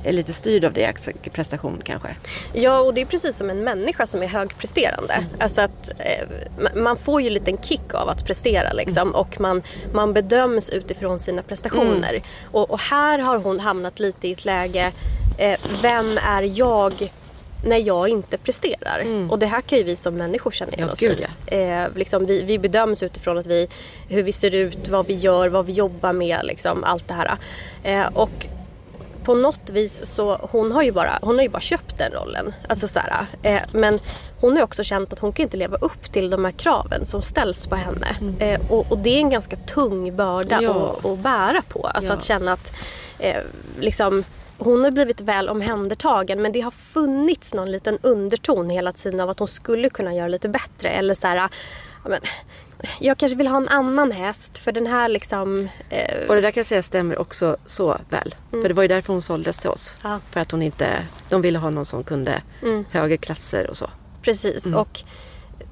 [0.03, 2.07] är lite styrd av det, alltså prestation kanske.
[2.53, 5.13] Ja, och det är precis som en människa som är högpresterande.
[5.39, 6.27] Alltså att eh,
[6.59, 9.61] ma- man får ju en liten kick av att prestera liksom och man,
[9.93, 12.21] man bedöms utifrån sina prestationer.
[12.51, 14.91] Och, och här har hon hamnat lite i ett läge,
[15.37, 17.11] eh, vem är jag
[17.65, 19.29] när jag inte presterar.
[19.29, 21.25] Och det här kan ju vi som människor känna igen Ja, oss i.
[21.47, 23.67] Eh, liksom vi, vi bedöms utifrån att vi,
[24.09, 27.37] hur vi ser ut, vad vi gör, vad vi jobbar med, liksom, allt det här.
[27.83, 28.47] Eh, och
[29.23, 32.53] på något vis så hon har ju bara, hon har ju bara köpt den rollen.
[32.69, 33.99] Alltså så här, eh, men
[34.39, 37.21] hon har också känt att hon kan inte leva upp till de här kraven som
[37.21, 38.15] ställs på henne.
[38.39, 40.97] Eh, och, och det är en ganska tung börda Ja.
[40.99, 41.87] att, att bära på.
[41.87, 42.17] Alltså Ja.
[42.17, 42.73] att känna att
[43.19, 43.37] eh,
[43.79, 44.23] liksom,
[44.57, 49.29] hon har blivit väl omhändertagen men det har funnits någon liten underton hela tiden av
[49.29, 50.89] att hon skulle kunna göra lite bättre.
[50.89, 51.49] Eller så här,
[52.09, 52.19] men,
[52.99, 55.69] jag kanske vill ha en annan häst för den här liksom...
[55.89, 58.35] Eh, Och det där kan jag säga stämmer också så väl.
[58.49, 59.97] För det var ju därför hon såldes till oss.
[60.03, 60.19] Ja.
[60.29, 62.41] För att hon inte, de ville ha någon som kunde
[62.91, 63.89] högre klasser och så.
[64.21, 64.71] Precis.
[64.73, 64.99] Och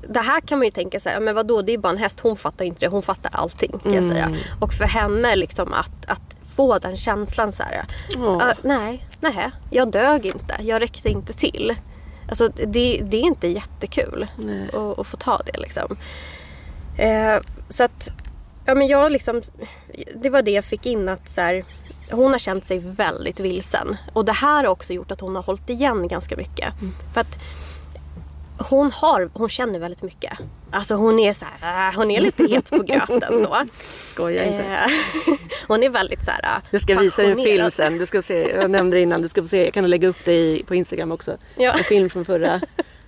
[0.10, 2.36] det här kan man ju tänka sig, men vadå det är bara en häst, hon
[2.36, 4.36] fattar inte det, hon fattar allting kan jag säga.
[4.62, 6.22] Och för henne liksom att, att
[6.56, 8.50] få den känslan så här, Ja.
[8.50, 11.76] "Äh, nej, nej, jag dög inte, jag räckte inte till.
[12.30, 14.28] Alltså det, det är inte jättekul
[14.74, 15.98] att, att få ta det liksom.
[17.00, 18.10] Eh, så att,
[18.66, 19.42] ja men jag liksom,
[20.16, 21.64] det var det jag fick in att så här,
[22.12, 23.98] hon har känt sig väldigt vilsen.
[24.14, 26.74] Och det här har också gjort att hon har hållit igen ganska mycket.
[27.14, 27.40] För att
[28.58, 30.34] hon, har, hon känner väldigt mycket.
[30.72, 33.58] Alltså hon är så här, äh, hon är lite het på gröten så.
[33.84, 34.64] Skoja inte.
[34.64, 37.98] Eh, hon är väldigt så här äh, Jag ska visa dig en film sen.
[37.98, 39.22] Du ska se, jag nämnde det innan.
[39.22, 39.64] Du ska få se.
[39.64, 41.38] Jag kan lägga upp det på Instagram också.
[41.56, 41.72] Ja.
[41.72, 42.62] En film från förra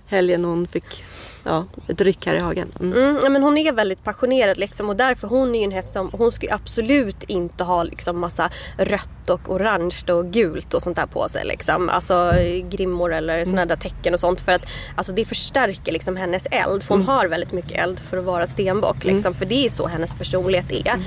[0.06, 0.44] helgen.
[0.44, 1.04] Hon fick
[1.44, 2.72] ja, ett ryck här i hagen.
[2.80, 2.92] Mm.
[2.92, 5.92] Mm, ja, men hon är väldigt passionerad liksom, och därför hon är ju en häst
[5.92, 10.82] som hon ska ju absolut inte ha liksom massa rött och orange och gult och
[10.82, 11.44] sånt där på sig.
[11.44, 11.88] Liksom.
[11.88, 12.32] Alltså
[12.70, 14.62] grimmor eller såna där tecken och sånt för att
[14.96, 16.82] alltså, det förstärker liksom hennes eld.
[16.82, 19.86] För hon har väldigt mycket eld för att vara stenbock liksom, för det är så
[19.86, 21.00] hennes personlighet är.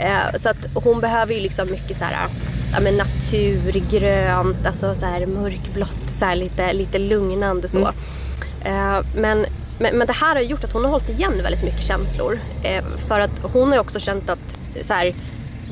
[0.00, 2.28] Eh, så att hon behöver ju liksom mycket så här
[2.72, 7.92] ja, men naturgrönt, alltså så här mörkblått, så här lite, lite lugnande så.
[8.64, 9.46] Eh, men,
[9.80, 12.38] men, men det här har gjort att hon har hållit igen väldigt mycket känslor.
[12.62, 15.14] Eh, för att hon har också känt att så här,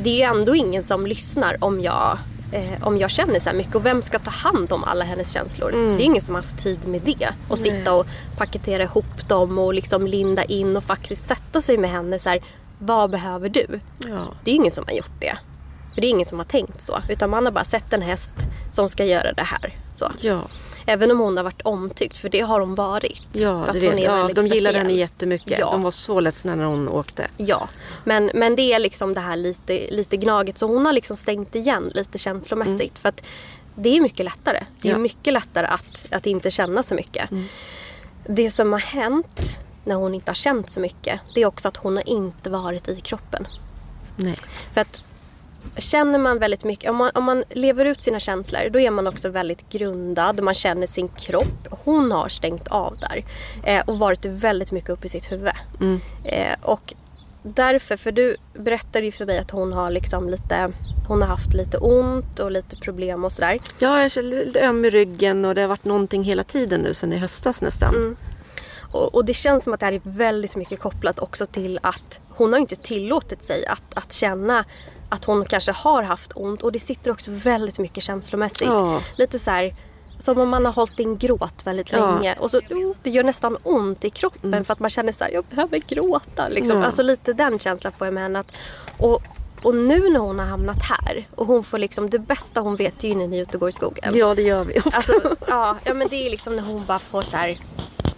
[0.02, 2.18] det är ju ändå ingen som lyssnar om jag,
[2.52, 3.74] eh, om jag känner så här mycket.
[3.74, 5.70] Och vem ska ta hand om alla hennes känslor?
[5.96, 7.28] Det är ingen som har haft tid med det.
[7.48, 11.90] Och sitta och paketera ihop dem och liksom linda in och faktiskt sätta sig med
[11.90, 12.40] henne så här,
[12.78, 13.80] vad behöver du?
[14.08, 14.34] Ja.
[14.44, 15.38] Det är ingen som har gjort det.
[15.94, 16.98] För det är ingen som har tänkt så.
[17.08, 18.36] Utan man har bara sett en häst
[18.72, 19.74] som ska göra det här.
[19.94, 20.12] Så.
[20.20, 20.42] Ja,
[20.88, 23.22] Även om hon har varit omtyckt, för det har hon varit.
[23.32, 25.58] ja hon vet är ja, De gillade henne jättemycket.
[25.58, 25.70] Ja.
[25.70, 27.28] De var så ledsna när hon åkte.
[27.36, 27.68] Ja,
[28.04, 30.58] men, men det är liksom det här lite, lite gnaget.
[30.58, 32.98] Så hon har liksom stängt igen lite känslomässigt.
[32.98, 33.22] För att
[33.74, 34.64] det är mycket lättare.
[34.80, 34.98] Det är Ja.
[34.98, 37.30] mycket lättare att, att inte känna så mycket.
[38.26, 41.76] Det som har hänt när hon inte har känt så mycket, det är också att
[41.76, 43.46] hon har inte varit i kroppen.
[44.16, 44.36] Nej.
[44.74, 45.02] För att
[45.78, 49.06] känner man väldigt mycket, om man, om man lever ut sina känslor då är man
[49.06, 51.68] också väldigt grundad, man känner sin kropp.
[51.70, 53.24] Hon har stängt av där
[53.64, 55.52] eh, och varit väldigt mycket uppe i sitt huvud.
[56.24, 56.94] Eh, och
[57.42, 60.72] därför, för du berättade ju för mig att hon har liksom lite,
[61.08, 63.58] hon har haft lite ont och lite problem och sådär.
[63.78, 66.94] Ja, jag känner lite öm i ryggen och det har varit någonting hela tiden nu
[66.94, 68.16] sedan i höstas nästan.
[68.92, 72.20] Och, och det känns som att det här är väldigt mycket kopplat också till att
[72.28, 74.64] hon har inte tillåtit sig att, att känna
[75.08, 78.68] att hon kanske har haft ont och det sitter också väldigt mycket känslomässigt.
[78.68, 79.00] Ja.
[79.16, 79.74] Lite så här
[80.18, 82.14] som om man har hållit in gråt väldigt Ja.
[82.14, 85.24] länge och så oh, det gör nästan ont i kroppen för att man känner så
[85.24, 86.48] här, jag behöver gråta.
[86.48, 86.76] Liksom.
[86.78, 86.84] Ja.
[86.84, 88.38] Alltså lite den känslan får jag med henne.
[88.38, 88.52] Att,
[88.96, 89.22] och,
[89.62, 93.04] och nu när hon har hamnat här och hon får liksom, det bästa hon vet
[93.04, 94.12] är ju när ni är ute och går i skogen.
[94.16, 94.90] Ja, det gör vi ofta.
[94.96, 95.12] Alltså,
[95.46, 97.58] ja, ja, men det är liksom när hon bara får så här.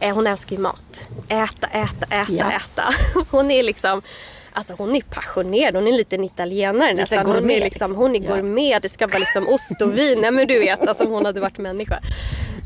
[0.01, 1.09] Eh, hon älskar ju mat.
[1.29, 2.85] Äta, äta, äta, äta.
[3.31, 4.03] Hon är liksom,
[4.53, 5.75] alltså hon är passionerad.
[5.75, 7.27] Hon är en liten italienare nästan.
[7.27, 7.95] Hon är, liksom, liksom.
[7.95, 8.35] hon är Ja.
[8.37, 8.83] gourmet.
[8.83, 10.19] Det ska vara liksom ost och vin.
[10.21, 11.99] Nej men du vet, alltså hon hade varit människa.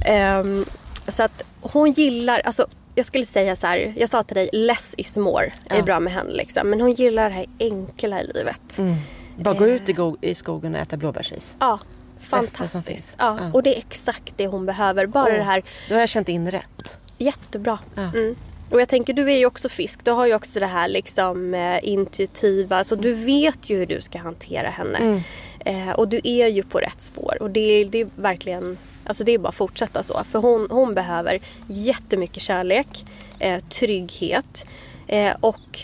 [0.07, 0.65] Ehm,
[1.09, 4.95] så att hon gillar, alltså jag skulle säga så här, jag sa till dig less
[4.99, 5.83] is more är Ja.
[5.83, 6.71] bra med henne liksom.
[6.71, 8.79] Men hon gillar det här enkla i livet.
[9.37, 11.57] Bara gå ut i, go- i skogen och äta blåbärsris.
[11.61, 11.79] Ja,
[12.19, 13.17] fantastiskt.
[13.19, 13.51] Ja, Ja.
[13.53, 15.07] och det är exakt det hon behöver.
[15.07, 16.99] Bara Åh, det här Då har jag känt in rätt.
[17.19, 17.79] Jättebra.
[17.95, 18.03] Ja.
[18.03, 18.37] Mm.
[18.75, 20.05] Och jag tänker, du är ju också fisk.
[20.05, 22.85] Du har ju också det här liksom eh, intuitiva.
[22.85, 24.99] Så du vet ju hur du ska hantera henne.
[24.99, 25.21] Mm.
[25.61, 27.37] Eh, och du är ju på rätt spår.
[27.41, 30.25] Och det, är- det är verkligen, alltså det är bara att fortsätta så.
[30.25, 33.05] För hon, hon behöver jättemycket kärlek,
[33.39, 34.67] eh, trygghet
[35.07, 35.79] eh, och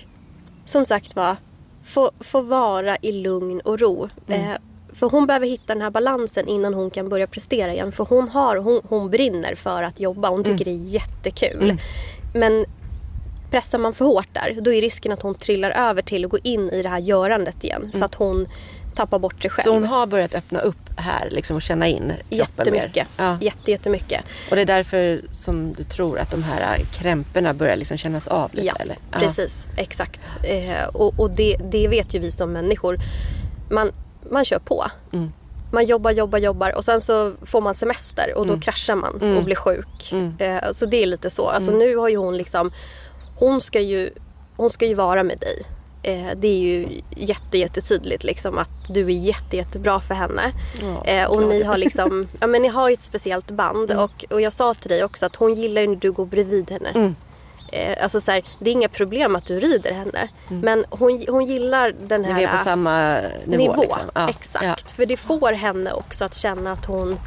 [0.64, 1.36] som sagt var,
[1.82, 4.08] få, få vara i lugn och ro.
[4.28, 4.40] Mm.
[4.40, 4.56] Eh,
[4.92, 7.92] för hon behöver hitta den här balansen innan hon kan börja prestera igen.
[7.92, 10.28] För hon, har, hon, hon brinner för att jobba.
[10.28, 11.78] Hon tycker det är jättekul.
[12.34, 12.64] Men
[13.50, 16.38] pressar man för hårt där, då är risken att hon trillar över till att gå
[16.42, 17.90] in i det här görandet igen.
[17.92, 18.46] Så att hon
[18.94, 19.64] tappa bort sig själv.
[19.64, 22.94] Så hon har börjat öppna upp här liksom, och känna in kroppen Jättemycket.
[22.94, 23.06] mer?
[23.16, 23.38] Ja.
[23.40, 24.24] Jätte, jättemycket.
[24.50, 28.50] Och det är därför som du tror att de här krämporna börjar liksom kännas av
[28.54, 28.66] lite?
[28.66, 28.96] Ja, eller?
[29.12, 29.68] precis.
[29.76, 30.38] Exakt.
[30.42, 32.98] Eh, och och det, det vet ju vi som människor.
[33.70, 33.92] Man,
[34.30, 34.86] man kör på.
[35.12, 35.32] Mm.
[35.72, 38.60] Man jobbar, jobbar, jobbar och sen så får man semester och då Mm.
[38.60, 40.12] kraschar man och blir sjuk.
[40.40, 41.48] Eh, så det är lite så.
[41.48, 42.72] Alltså nu har ju hon liksom,
[43.40, 44.10] hon ska ju,
[44.56, 45.62] hon ska ju vara med dig.
[46.02, 50.52] Eh, det är ju jätte, jättetydligt liksom att du är jätte, jättebra för henne.
[50.82, 54.24] Ja, eh, och ni har liksom, ja men ni har ju ett speciellt band och,
[54.30, 56.88] och jag sa till dig också att hon gillar ju när du går bredvid henne.
[56.94, 57.14] Mm.
[57.72, 60.28] Eh, alltså så här, det är inga problem att du rider henne.
[60.48, 63.62] Men hon, hon gillar den här Ni är på samma nivå?
[63.62, 63.80] nivå.
[63.82, 64.02] liksom.
[64.14, 64.64] Ja, Exakt.
[64.64, 64.74] ja.
[64.94, 67.18] För det får henne också att känna att hon,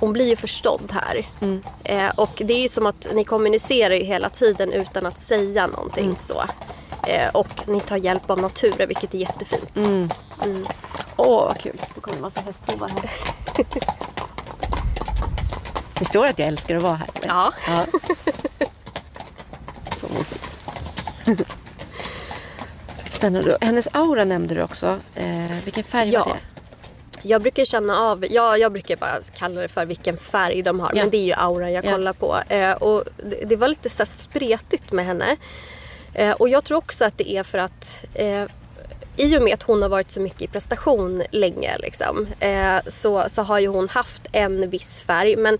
[0.00, 1.28] hon blir ju förstådd här.
[1.40, 1.62] Mm.
[1.84, 5.66] Eh, och det är ju som att ni kommunicerar ju hela tiden utan att säga
[5.66, 6.04] någonting.
[6.04, 6.16] Mm.
[6.20, 6.42] Så.
[7.06, 9.76] Eh, och ni tar hjälp av naturen vilket är jättefint.
[9.76, 10.08] Mm.
[11.16, 11.80] Åh, vad kul.
[11.94, 13.10] Det kommer en massa hästhovar här.
[15.94, 17.08] Förstår att jag älskar att vara här.
[17.26, 17.52] Ja.
[17.66, 17.86] ja.
[19.96, 20.50] Så mysigt.
[23.10, 23.58] Spännande.
[23.60, 24.98] Hennes aura nämnde du också.
[25.14, 26.24] Eh, vilken färg Ja.
[26.24, 26.40] var det?
[27.26, 30.90] Jag brukar känna av, ja, jag brukar bara kalla det för vilken färg de har.
[30.94, 31.02] Ja.
[31.02, 31.92] Men det är ju auran jag Ja.
[31.92, 32.38] kollar på.
[32.48, 35.36] Eh, och det, det var lite så spretigt med henne.
[36.14, 38.44] Eh, och jag tror också att det är för att eh,
[39.16, 43.24] i och med att hon har varit så mycket i prestation länge liksom, eh, så,
[43.28, 45.36] så har ju hon haft en viss färg.
[45.36, 45.58] Men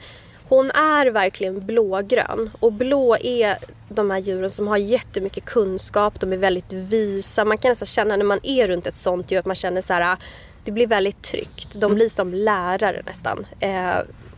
[0.49, 2.51] hon är verkligen blågrön.
[2.61, 6.21] Och blå är de här djuren som har jättemycket kunskap.
[6.21, 7.45] De är väldigt visa.
[7.45, 9.93] Man kan nästan känna när man är runt ett sånt djur att man känner så
[9.95, 10.17] här.
[10.65, 11.81] Det blir väldigt tryggt.
[11.81, 13.47] De blir som lärare nästan.
[13.61, 13.97] Eh,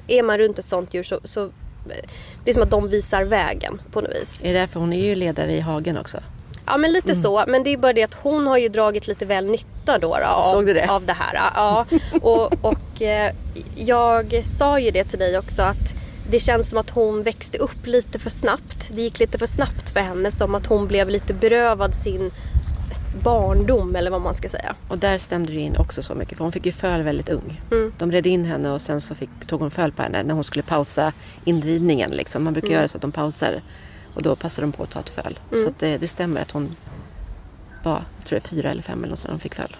[0.08, 1.50] är man runt ett sånt djur så, så
[2.44, 4.44] det är som att de visar vägen på något vis.
[4.44, 6.18] Är det därför hon är ju ledare i hagen också?
[6.66, 7.44] Ja men lite så.
[7.48, 10.24] Men det är bara det att hon har ju dragit lite väl nytta då, då
[10.24, 10.86] av, det?
[10.88, 11.50] av det här.
[11.54, 11.86] Ja.
[12.20, 13.32] Och, och eh,
[13.76, 15.94] jag sa ju det till dig också att
[16.30, 18.90] det känns som att hon växte upp lite för snabbt.
[18.92, 20.30] Det gick lite för snabbt för henne.
[20.30, 22.30] Som att hon blev lite berövad sin
[23.22, 24.74] barndom eller vad man ska säga.
[24.88, 27.60] Och där stämde det in också så mycket för hon fick ju föl väldigt ung.
[27.70, 27.92] Mm.
[27.98, 30.44] De red in henne och sen så fick, tog hon föl på henne när hon
[30.44, 31.12] skulle pausa
[31.44, 32.10] inridningen.
[32.10, 32.44] Liksom.
[32.44, 33.60] Man brukar göra så att de pausar
[34.14, 35.38] och då passar de på att ta ett föl.
[35.62, 36.76] Så att det, det stämmer att hon
[37.82, 39.76] var, jag tror det är fyra eller fem eller något sånt, hon fick föl.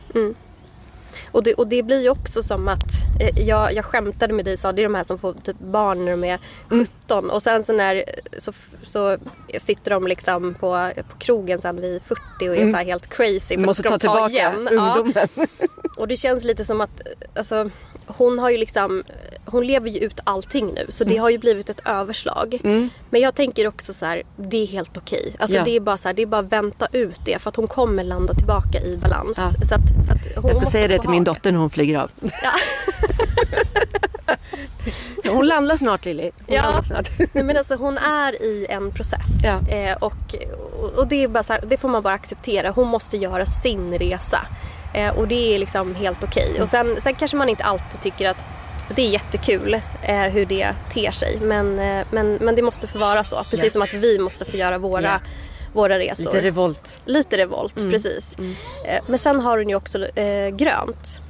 [1.33, 4.53] Och det, och det blir ju också som att, eh, jag, jag skämtade med dig
[4.53, 7.43] och sa det är de här som får typ barn när de är 17 och
[7.43, 8.05] sen så när
[8.39, 8.53] så,
[8.83, 9.19] så
[9.59, 13.55] sitter de liksom på, på krogen sen vid 40 och är så här helt crazy.
[13.55, 14.69] För måste ta tillbaka igen.
[14.73, 14.97] Ja.
[14.97, 15.29] ungdomen.
[15.97, 17.03] Och det känns lite som att
[17.35, 17.71] alltså,
[18.07, 19.05] hon har ju liksom,
[19.45, 21.15] hon lever ju ut allting nu så Mm.
[21.15, 22.61] det har ju blivit ett överslag.
[23.11, 25.35] Men jag tänker också så här, det är helt okej.
[25.39, 25.65] Alltså Ja.
[25.65, 28.05] det är bara så här, det är bara vänta ut det för att hon kommer
[28.05, 29.39] landa tillbaka i balans.
[29.39, 29.51] Ja.
[29.67, 32.11] Så att, så att Jag ska säga det till min dotter när hon flyger av.
[32.43, 32.51] Ja.
[35.33, 36.23] Hon landar snart Lilly.
[36.47, 36.63] Hon Ja.
[36.63, 37.11] landar snart.
[37.33, 39.45] Nej, men alltså, hon är i en process.
[39.69, 40.35] Eh, och
[40.97, 42.71] och det, är bara så här, det får man bara acceptera.
[42.71, 44.39] Hon måste göra sin resa.
[44.97, 46.63] Eh, och det är liksom helt okej.
[46.63, 48.47] Och sen, sen kanske man inte alltid tycker att
[48.97, 51.39] det är jättekul eh, hur det ter sig.
[51.41, 53.45] Men, eh, men, men det måste få vara så.
[53.51, 53.71] Precis Ja.
[53.71, 55.19] som att vi måste få göra våra, Ja.
[55.73, 56.25] våra resor.
[56.33, 57.01] Lite revolt.
[57.05, 58.37] Lite revolt, precis.
[58.85, 61.21] Eh, Men sen har hon ju också eh, grönt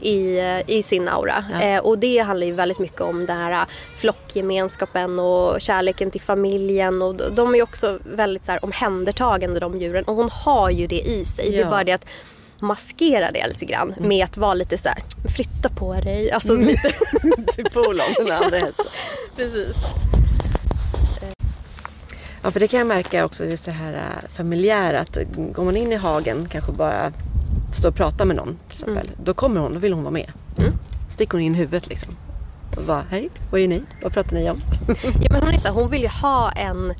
[0.00, 1.44] i, i sin aura.
[1.52, 1.60] Ja.
[1.60, 7.02] Eh, och det handlar ju väldigt mycket om den här flockgemenskapen och kärleken till familjen.
[7.02, 10.04] Och de är ju också väldigt så här, omhändertagande de djuren.
[10.04, 11.50] Och hon har ju det i sig.
[11.50, 11.60] Det är Ja.
[11.60, 11.70] Mm.
[11.70, 12.06] bara det att
[12.60, 14.98] maskera det lite grann med att vara lite så här,
[15.36, 16.30] flytta på dig.
[16.30, 16.92] Alltså lite,
[17.54, 18.86] till polon, den andra hästen.
[19.36, 19.76] precis.
[22.42, 25.18] Ja, för det kan jag märka också, det är så här familjära, att
[25.52, 27.12] går man in i hagen, kanske bara
[27.72, 30.32] står och pratar med någon till exempel, då kommer hon, då vill hon vara med.
[31.08, 32.16] Sticker hon in huvudet liksom.
[32.76, 33.82] Och bara, hej, vad är ni?
[34.02, 34.60] Vad pratar ni om?
[35.20, 36.94] Ja, men hon, är så hon vill ju ha en...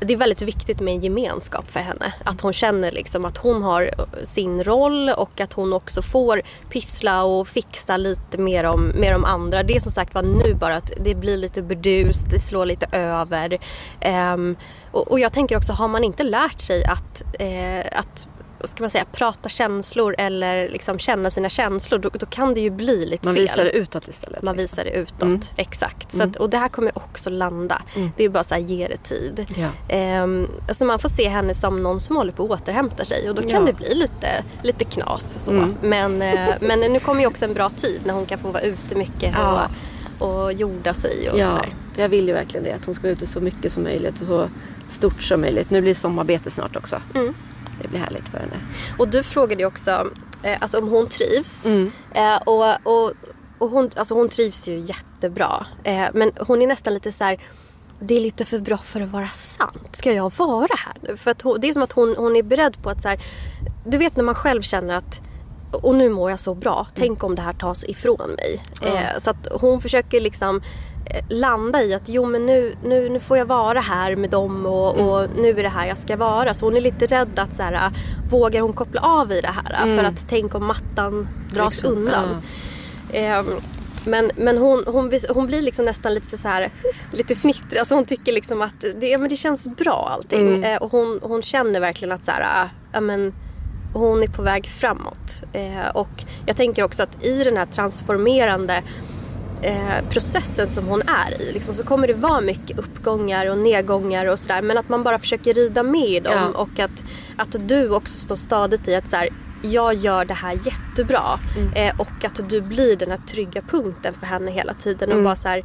[0.00, 2.12] Det är väldigt viktigt med en gemenskap för henne.
[2.24, 3.90] Att hon känner liksom att hon har
[4.22, 9.24] sin roll och att hon också får pyssla och fixa lite mer om, med de
[9.24, 9.62] andra.
[9.62, 12.86] Det är som sagt var nu bara att det blir lite burdust, det slår lite
[12.92, 13.58] över.
[14.00, 14.56] Ehm,
[14.90, 18.28] och, och jag tänker också, har man inte lärt sig att, eh, att
[18.68, 22.70] ska man säga, prata känslor eller liksom känna sina känslor, då, då kan det ju
[22.70, 23.42] bli lite Man fel.
[23.42, 24.42] visar det utåt istället.
[24.42, 24.62] Man liksom.
[24.76, 25.52] visar det utåt.
[25.56, 26.12] Exakt.
[26.12, 27.82] Så att, och det här kommer också landa.
[28.16, 29.46] Det är bara så här, ge det tid.
[29.56, 29.68] Ja.
[29.88, 33.34] Ehm, alltså man får se henne som någon som håller på att återhämta sig och
[33.34, 33.60] då kan Ja.
[33.60, 35.44] det bli lite, lite knas.
[35.44, 35.68] Så.
[35.82, 38.62] Men, eh, men nu kommer ju också en bra tid när hon kan få vara
[38.62, 39.70] ute mycket Ja.
[40.18, 41.74] och, och jorda sig och Ja, sådär.
[41.96, 42.72] jag vill ju verkligen det.
[42.72, 44.48] Att hon ska vara ute så mycket som möjligt och så
[44.88, 45.70] stort som möjligt.
[45.70, 46.96] Nu blir det sommarbete snart också.
[47.14, 47.34] Mm.
[47.82, 48.60] Det blir härligt för henne.
[48.98, 50.10] Och du frågade ju också
[50.42, 51.66] eh, alltså om hon trivs.
[51.66, 51.92] Mm.
[52.14, 53.12] Eh, och, och,
[53.58, 55.66] och hon, alltså hon trivs ju jättebra.
[55.84, 57.40] Eh, men hon är nästan lite så här.
[58.00, 59.96] Det är lite för bra för att vara sant.
[59.96, 61.16] Ska jag vara här nu?
[61.16, 63.20] För att hon, det är som att hon, hon är beredd på att så här,
[63.84, 65.20] Du vet när man själv känner att
[65.72, 66.86] och nu mår jag så bra.
[66.94, 68.62] Tänk om det här tas ifrån mig.
[68.82, 70.62] Eh, så att hon försöker liksom
[71.28, 74.94] landa i att jo men nu, nu, nu får jag vara här med dem och,
[74.94, 76.54] och nu är det här jag ska vara.
[76.54, 77.92] Så hon är lite rädd att så här, äh,
[78.30, 79.96] vågar hon koppla av i det här?
[79.96, 82.42] För att tänk om mattan dras Liksom, undan.
[83.12, 83.46] Ehm,
[84.04, 86.70] men men hon, hon, hon blir liksom nästan lite så här,
[87.12, 87.78] lite fnittrig.
[87.78, 90.64] Alltså hon tycker liksom att det, men det känns bra allting.
[90.64, 93.34] Eh, och hon, hon känner verkligen att så här, äh, ja, men,
[93.94, 95.42] hon är på väg framåt.
[95.52, 98.82] Eh, och jag tänker också att i den här transformerande
[99.62, 104.26] eh, processen som hon är i liksom, så kommer det vara mycket uppgångar och nedgångar
[104.26, 104.62] och sådär.
[104.62, 106.60] Men att man bara försöker rida med i dem Ja.
[106.60, 107.04] och att,
[107.36, 109.28] att du också står stadigt i att så här,
[109.62, 111.40] jag gör det här jättebra.
[111.74, 115.12] Eh, och att du blir den här trygga punkten för henne hela tiden.
[115.12, 115.64] Och bara så här,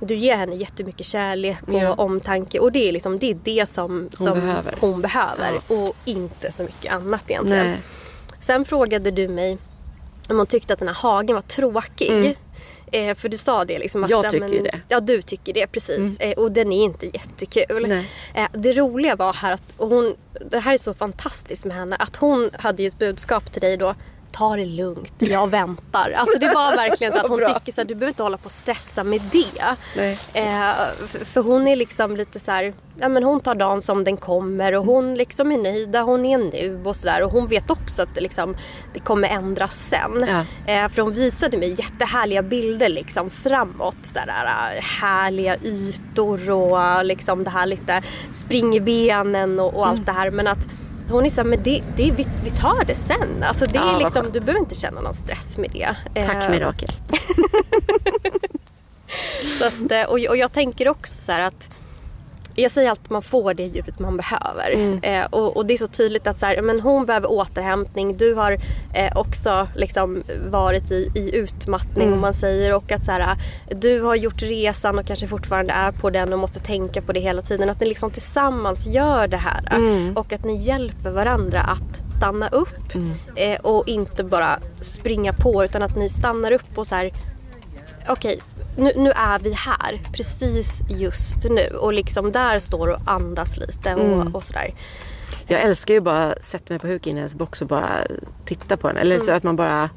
[0.00, 1.92] du ger henne jättemycket kärlek och Ja.
[1.92, 2.58] omtanke.
[2.58, 4.74] Och det är, liksom, det, är det som, som behöver.
[4.80, 5.60] hon behöver.
[5.68, 7.66] Och inte så mycket annat egentligen.
[7.66, 7.78] Nej.
[8.40, 9.58] Sen frågade du mig
[10.28, 12.38] om hon tyckte att den här hagen var tråkig.
[12.92, 14.10] Eh, för du sa det liksom att...
[14.10, 14.80] Jag ja, tycker ju det.
[14.88, 16.18] Ja, du tycker det precis.
[16.18, 17.92] Eh, och den är inte jättekul.
[18.34, 20.14] Eh, det roliga var här att hon...
[20.50, 21.96] Det här är så fantastiskt med henne.
[21.96, 23.94] Att hon hade ju ett budskap till dig då.
[24.36, 26.10] Ta det lugnt, jag väntar.
[26.16, 28.44] Alltså det var verkligen så att hon tycker så att du behöver inte hålla på
[28.44, 29.76] och stressa med det.
[29.96, 30.18] Nej.
[30.32, 34.04] Eh, för, för hon är liksom lite så här, ja men hon tar dagen som
[34.04, 37.22] den kommer och hon liksom är nöjd där hon är nu och sådär.
[37.22, 38.56] Och hon vet också att det, liksom,
[38.94, 40.24] det kommer ändras sen.
[40.28, 40.72] Ja.
[40.72, 43.96] Eh, för hon visade mig jättehärliga bilder liksom framåt.
[44.02, 44.44] Sådär,
[44.76, 50.04] äh, härliga ytor och liksom det här lite spring i benen och, och allt Mm.
[50.04, 50.30] det här.
[50.30, 50.68] Men att
[51.08, 53.42] hon är såhär, men det, det, vi, vi tar det sen.
[53.42, 55.96] Alltså det Ja, är liksom, du behöver inte känna någon stress med det.
[56.26, 56.90] Tack Eh, Mirakel.
[59.58, 61.70] så att, eh, och, och jag tänker också så här att
[62.56, 64.70] jag säger alltid att man får det djuret man behöver.
[64.70, 64.98] Mm.
[65.02, 68.16] Eh, och, och det är så tydligt att så här, men hon behöver återhämtning.
[68.16, 68.58] Du har
[68.92, 72.14] eh, också liksom varit i, i utmattning Mm.
[72.14, 72.74] om man säger.
[72.74, 73.36] Och att så här,
[73.70, 77.20] du har gjort resan och kanske fortfarande är på den och måste tänka på det
[77.20, 77.70] hela tiden.
[77.70, 79.68] Att ni liksom tillsammans gör det här.
[79.76, 80.16] Mm.
[80.16, 82.94] Och att ni hjälper varandra att stanna upp.
[82.94, 83.12] Mm.
[83.36, 87.10] Eh, och inte bara springa på utan att ni stannar upp och så här
[88.08, 88.40] okej,
[88.76, 93.94] nu, nu är vi här precis just nu och liksom där står och andas lite
[93.94, 94.34] och, Mm.
[94.34, 94.74] och sådär.
[95.46, 97.88] Jag älskar ju bara att sätta mig på huk i hennes box och bara
[98.44, 98.96] titta på den.
[98.96, 99.26] Eller Mm.
[99.26, 99.90] så att man bara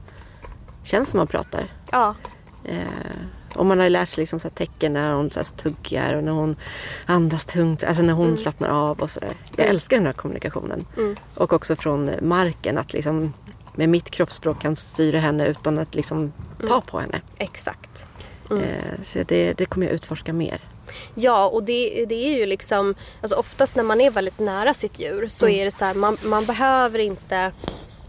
[0.83, 1.63] känns som man pratar.
[1.91, 2.15] Ja,
[2.63, 6.23] Eh, och man har ju lärt sig liksom så tecken när hon så tuggar och
[6.23, 6.55] när hon
[7.05, 7.83] andas tungt.
[7.83, 8.37] Alltså när hon Mm.
[8.37, 9.33] slappnar av och sådär.
[9.55, 10.85] Jag älskar den här kommunikationen.
[10.97, 11.15] Mm.
[11.35, 13.33] Och också från marken att liksom
[13.75, 16.81] med mitt kroppsspråk kan styra henne utan att liksom ta Mm.
[16.81, 17.21] på henne.
[17.37, 18.07] exakt.
[18.51, 20.59] Eh, så det, det kommer jag utforska mer.
[21.15, 24.99] Ja, och det, det är ju liksom, alltså oftast när man är väldigt nära sitt
[24.99, 25.59] djur så Mm.
[25.59, 27.51] är det så här, man, man behöver inte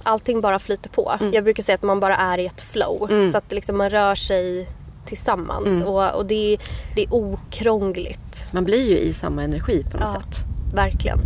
[0.03, 1.17] Allting bara flyter på.
[1.21, 1.33] Mm.
[1.35, 3.29] Jag brukar säga att man bara är i ett flow.
[3.33, 4.69] Så att liksom man rör sig
[5.07, 5.69] tillsammans.
[5.71, 5.87] Mm.
[5.89, 6.61] Och, och det, är-
[6.95, 8.49] det är okrångligt.
[8.53, 10.21] Man blir ju i samma energi på något Ja.
[10.21, 10.45] sätt.
[10.75, 11.19] Verkligen.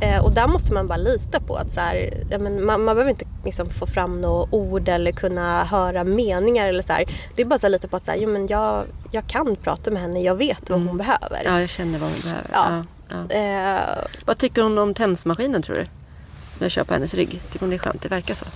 [0.00, 2.96] Eh, och där måste man bara lita på att så här, ja, men man, man
[2.96, 6.66] behöver inte liksom få fram några ord eller kunna höra meningar.
[6.66, 7.04] Eller så här.
[7.36, 9.90] Det är bara här lite på att så här, jo, men jag, jag kan prata
[9.90, 11.42] med henne, jag vet vad hon behöver.
[11.44, 12.50] Ja, jag känner vad hon behöver.
[12.52, 12.84] Ja.
[13.08, 13.34] Ja, ja.
[13.36, 15.84] Eh, Vad tycker hon om tensmaskinen tror du?
[16.56, 17.40] Som jag kör på hennes rygg.
[17.50, 18.02] Tycker hon det är skönt?
[18.02, 18.46] Det verkar så.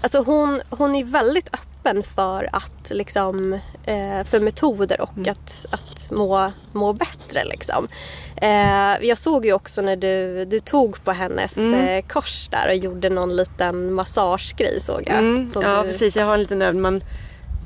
[0.00, 3.52] Alltså hon, hon är väldigt öppen för att liksom,
[3.84, 7.44] eh, för metoder och att, att må, må bättre.
[7.44, 7.88] Liksom.
[8.36, 12.74] Eh, jag såg ju också när du, du tog på hennes eh, kors där och
[12.76, 15.18] gjorde någon liten massagegrej såg jag.
[15.18, 16.16] Mm, Som ja, du- precis.
[16.16, 16.82] Jag har en liten övning.
[16.82, 16.96] Man,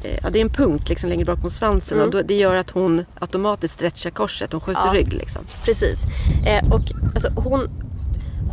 [0.04, 2.56] eh, ja, det är en punkt liksom längre bak mot svansen och då, det gör
[2.56, 4.52] att hon automatiskt stretchar korset.
[4.52, 4.92] Hon skjuter Ja.
[4.94, 5.42] rygg liksom.
[5.64, 5.98] Precis.
[6.46, 6.80] Eh, och
[7.14, 7.68] alltså, hon,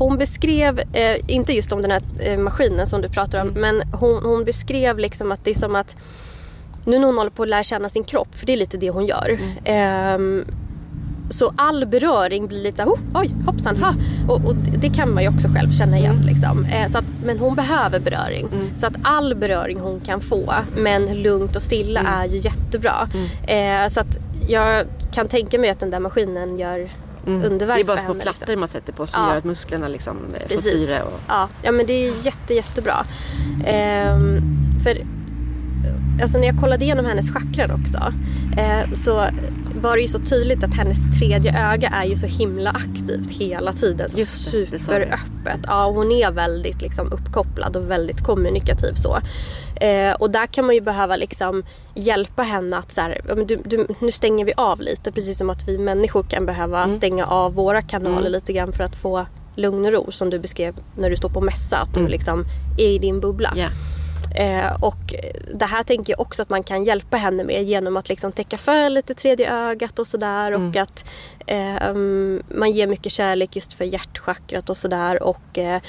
[0.02, 3.82] hon beskrev, eh, inte just om den här eh, maskinen som du pratar om, men
[3.94, 5.96] hon, hon beskrev liksom att det är som att
[6.86, 8.90] nu när hon håller på att lära känna sin kropp, för det är lite det
[8.90, 9.40] hon gör.
[9.64, 10.46] ehm,
[11.30, 13.94] så all beröring blir lite såhär, oh, oj, hoppsan, ha.
[14.28, 16.22] Och, och det kan man ju också själv känna igen.
[16.26, 16.66] Liksom.
[16.66, 18.48] Eh, så att, men hon behöver beröring.
[18.78, 23.10] Så att all beröring hon kan få, men lugnt och stilla, är ju jättebra.
[23.48, 26.90] Eh, så att jag kan tänka mig att den där maskinen gör
[27.26, 28.22] underverk Det är bara små henne.
[28.24, 28.60] plattor liksom.
[28.60, 29.30] man sätter på som Ja.
[29.30, 31.02] gör att musklerna liksom eh, får syre.
[31.04, 31.20] Och...
[31.28, 33.06] Ja, ja, men det är jätte, jättebra.
[33.66, 34.40] Ehm,
[34.84, 34.98] för
[36.22, 38.14] alltså när jag kollade igenom hennes chakran också
[38.58, 39.26] eh, så
[39.82, 43.74] var det ju så tydligt att hennes tredje öga är ju så himla aktivt hela
[43.74, 44.10] tiden.
[44.10, 45.60] Så Just det, superöppet.
[45.68, 49.18] Ja, hon är väldigt liksom, uppkopplad och väldigt kommunikativ så.
[49.86, 51.64] Eh, och där kan man ju behöva liksom
[51.96, 55.12] hjälpa henne att så här, du, du, nu stänger vi av lite.
[55.12, 56.96] Precis som att vi människor kan behöva Mm.
[56.98, 59.26] stänga av våra kanaler lite grann för att få
[59.56, 60.12] lugn och ro.
[60.12, 61.78] Som du beskrev när du står på mässa.
[61.78, 62.46] Att du liksom
[62.78, 63.54] är i din bubbla.
[63.56, 63.68] Ja.
[64.36, 65.14] Eh, och
[65.54, 68.58] det här tänker jag också att man kan hjälpa henne med genom att liksom täcka
[68.58, 70.52] för lite tredje ögat och sådär.
[70.52, 71.06] Och att
[71.46, 71.94] eh,
[72.50, 75.24] man ger mycket kärlek just för hjärtchakrat och sådär.
[75.24, 75.82] Och eh,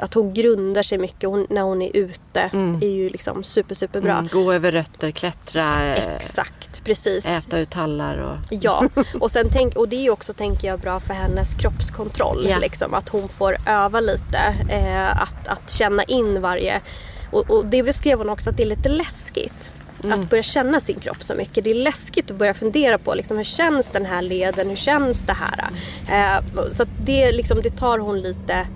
[0.00, 2.50] att hon grundar sig mycket hon, när hon är ute
[2.82, 4.12] är ju liksom super, super bra.
[4.12, 7.26] Mm, gå över rötter, klättra, eh, Exakt, precis.
[7.26, 8.36] äta ut tallar och...
[8.50, 8.88] Ja,
[9.20, 12.46] och, sen tänk, och det är ju också tänker jag bra för hennes kroppskontroll.
[12.48, 12.58] Ja.
[12.58, 14.38] Liksom, att hon får öva lite.
[14.68, 16.80] Eh, att, att känna in varje...
[17.30, 19.72] Och, och det beskrev hon också att det är lite läskigt.
[20.10, 21.64] Att börja känna sin kropp så mycket.
[21.64, 25.22] Det är läskigt att börja fundera på liksom, hur känns den här leden, hur känns
[25.22, 25.64] det här?
[26.08, 28.66] Eh, så det, liksom, det tar hon lite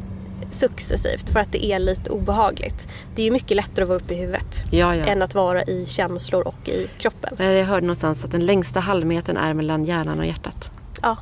[0.51, 2.89] successivt för att det är lite obehagligt.
[3.15, 5.05] Det är ju mycket lättare att vara uppe i huvudet Ja, ja.
[5.05, 7.37] än att vara i känslor och i kroppen.
[7.39, 10.73] Nej, Jag hörde någonstans att den längsta halvmetern är mellan hjärnan och hjärtat.
[11.03, 11.17] Ja.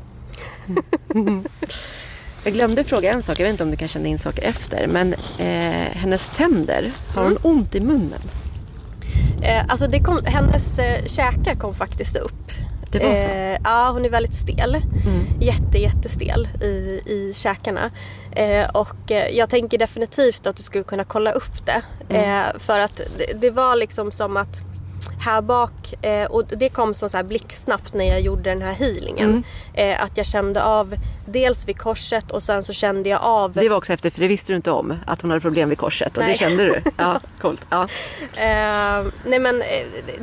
[2.49, 4.87] Jag glömde fråga en sak, jag vet inte om du kan känna in saker efter.
[4.87, 8.21] Men eh, hennes tänder, har hon ont i munnen?
[9.43, 12.53] Eh, alltså det kom, hennes eh, käkar kom faktiskt upp.
[12.91, 13.29] Det var så?
[13.29, 14.83] Eh, ja, hon är väldigt stel.
[15.41, 17.91] Jätte, jättestel i, i käkarna.
[18.33, 21.83] Eh, och eh, jag tänker definitivt att du skulle kunna kolla upp det.
[22.15, 24.63] Eh, för att det, det var liksom som att
[25.21, 28.73] här bak, eh, och det kom som så här blixtsnabbt när jag gjorde den här
[28.73, 29.45] healingen.
[29.75, 30.97] Eh, att jag kände av
[31.27, 34.29] dels vid korset och sen så kände jag av Det var också efter, för det
[34.29, 36.17] visste du inte om, att hon hade problem vid korset.
[36.17, 36.33] Och Nej.
[36.33, 36.83] det kände du?
[36.97, 37.67] Ja, coolt.
[37.71, 37.83] Ja.
[38.37, 39.63] Eh, nej men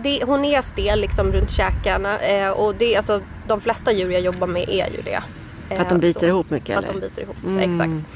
[0.04, 4.12] det, hon är stel liksom runt käkarna eh, och det, är alltså, de flesta djur
[4.12, 5.24] jag jobbar med är ju det.
[5.70, 6.26] För att de biter så.
[6.26, 6.98] ihop mycket, För att eller?
[6.98, 7.02] Mm.
[7.02, 8.12] de biter ihop, exakt.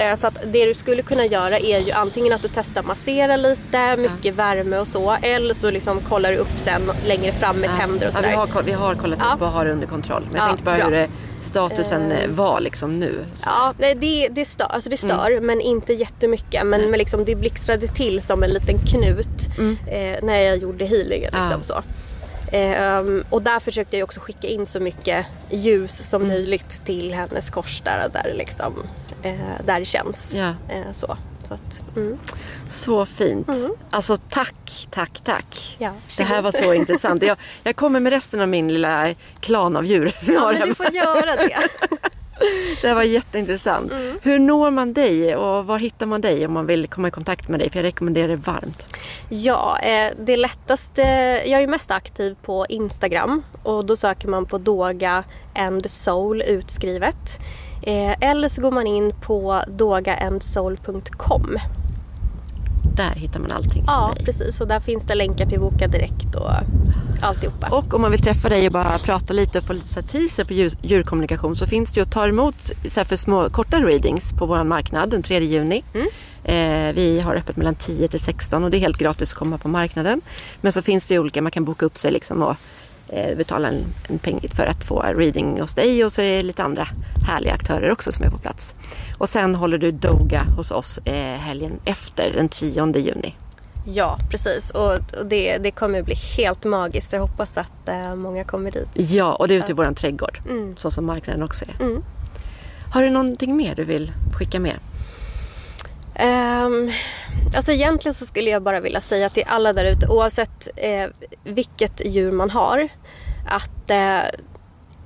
[0.00, 3.36] Eh, Så att det du skulle kunna göra är ju antingen att du testar massera
[3.36, 5.16] lite, mycket värme och så.
[5.22, 8.36] Eller så liksom kollar du upp sen längre fram med tänder och Ja, vi, sådär.
[8.54, 9.34] har, vi har kollat Ja.
[9.34, 10.22] upp och har det under kontroll.
[10.26, 10.84] Men jag Ja, tänkte bara bra.
[10.84, 11.08] hur det,
[11.40, 13.24] statusen eh, var liksom nu.
[13.34, 13.48] Så.
[13.48, 15.46] Ja, det, det stör, alltså det stör Mm.
[15.46, 16.66] men inte jättemycket.
[16.66, 19.28] Men, men liksom, det blixtrade till som en liten knut
[19.86, 21.34] eh, när jag gjorde healingen.
[21.34, 21.44] Mm.
[21.50, 21.56] Ja.
[21.56, 21.82] Liksom, så.
[22.52, 26.34] Ehm, och där försökte jag också skicka in så mycket ljus som Mm.
[26.36, 28.90] möjligt till hennes kors där, där, liksom, eh,
[29.64, 30.34] där det känns.
[30.34, 30.54] Ja.
[30.68, 31.16] Eh, så.
[31.48, 32.18] Så att, mm.
[32.68, 33.48] Så fint.
[33.90, 35.76] Alltså tack, tack, tack.
[35.78, 37.22] Ja, det här var så intressant.
[37.22, 40.52] Jag, jag kommer med resten av min lilla klan av djur som jag ja, har
[40.52, 40.74] men hemma.
[40.78, 41.56] du får göra det.
[42.82, 43.92] Det här var jätteintressant.
[44.22, 47.48] Hur når man dig och var hittar man dig om man vill komma i kontakt
[47.48, 47.70] med dig?
[47.70, 48.96] För jag rekommenderar det varmt.
[49.28, 51.02] Ja, eh, det lättaste...
[51.46, 57.40] Jag är mest aktiv på Instagram och då söker man på Doga and Soul utskrivet.
[57.82, 61.58] Eh, eller så går man in på dogaandsoul.com.
[62.96, 64.60] Där hittar man allting Ja, precis.
[64.60, 66.50] Och där finns det länkar till Boka Direkt och
[67.22, 67.68] alltihopa.
[67.70, 70.52] Och om man vill träffa dig och bara prata lite och få lite teaser på
[70.52, 74.46] djur, djurkommunikation så finns det ju att ta emot så för små korta readings på
[74.46, 75.82] vår marknad den 3 juni.
[76.44, 79.58] Eh, vi har öppet mellan 10 till 16 och det är helt gratis att komma
[79.58, 80.20] på marknaden.
[80.60, 82.56] Men så finns det ju olika, man kan boka upp sig liksom och
[83.36, 86.62] betala en, en peng för att få reading hos dig och så är det lite
[86.62, 86.88] andra
[87.26, 88.74] härliga aktörer också som är på plats.
[89.18, 93.34] Och sen håller du Doga hos oss eh, helgen efter den 10 juni.
[93.84, 94.70] Ja, precis.
[94.70, 97.12] Och det, det kommer bli helt magiskt.
[97.12, 98.88] Jag hoppas att eh, många kommer dit.
[98.94, 100.40] Ja, och det är ute i vår trädgård.
[100.76, 101.84] Så som marknaden också är.
[101.84, 102.02] Mm.
[102.92, 104.76] Har du någonting mer du vill skicka med?
[106.22, 106.92] Um,
[107.56, 111.06] alltså egentligen så skulle jag bara vilja säga till alla där ute oavsett eh,
[111.44, 112.88] vilket djur man har
[113.46, 114.40] att eh,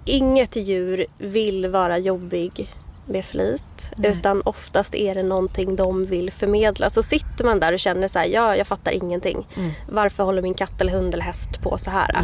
[0.05, 2.69] inget djur vill vara jobbig
[3.07, 6.91] med flit utan oftast är det någonting de vill förmedla.
[6.91, 9.47] Så sitter man där och känner så här, ja jag fattar ingenting.
[9.89, 12.15] Varför håller min katt eller hund eller häst på så här?
[12.15, 12.23] Eh,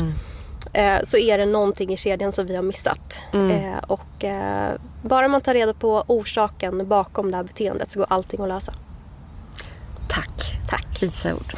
[1.03, 3.21] så är det någonting i kedjan som vi har missat.
[3.51, 8.07] Eh, och eh, bara man tar reda på orsaken bakom det här beteendet så går
[8.11, 8.73] allting att lösa.
[10.09, 10.59] Tack.
[10.69, 11.03] Tack.
[11.03, 11.55] Visa ord.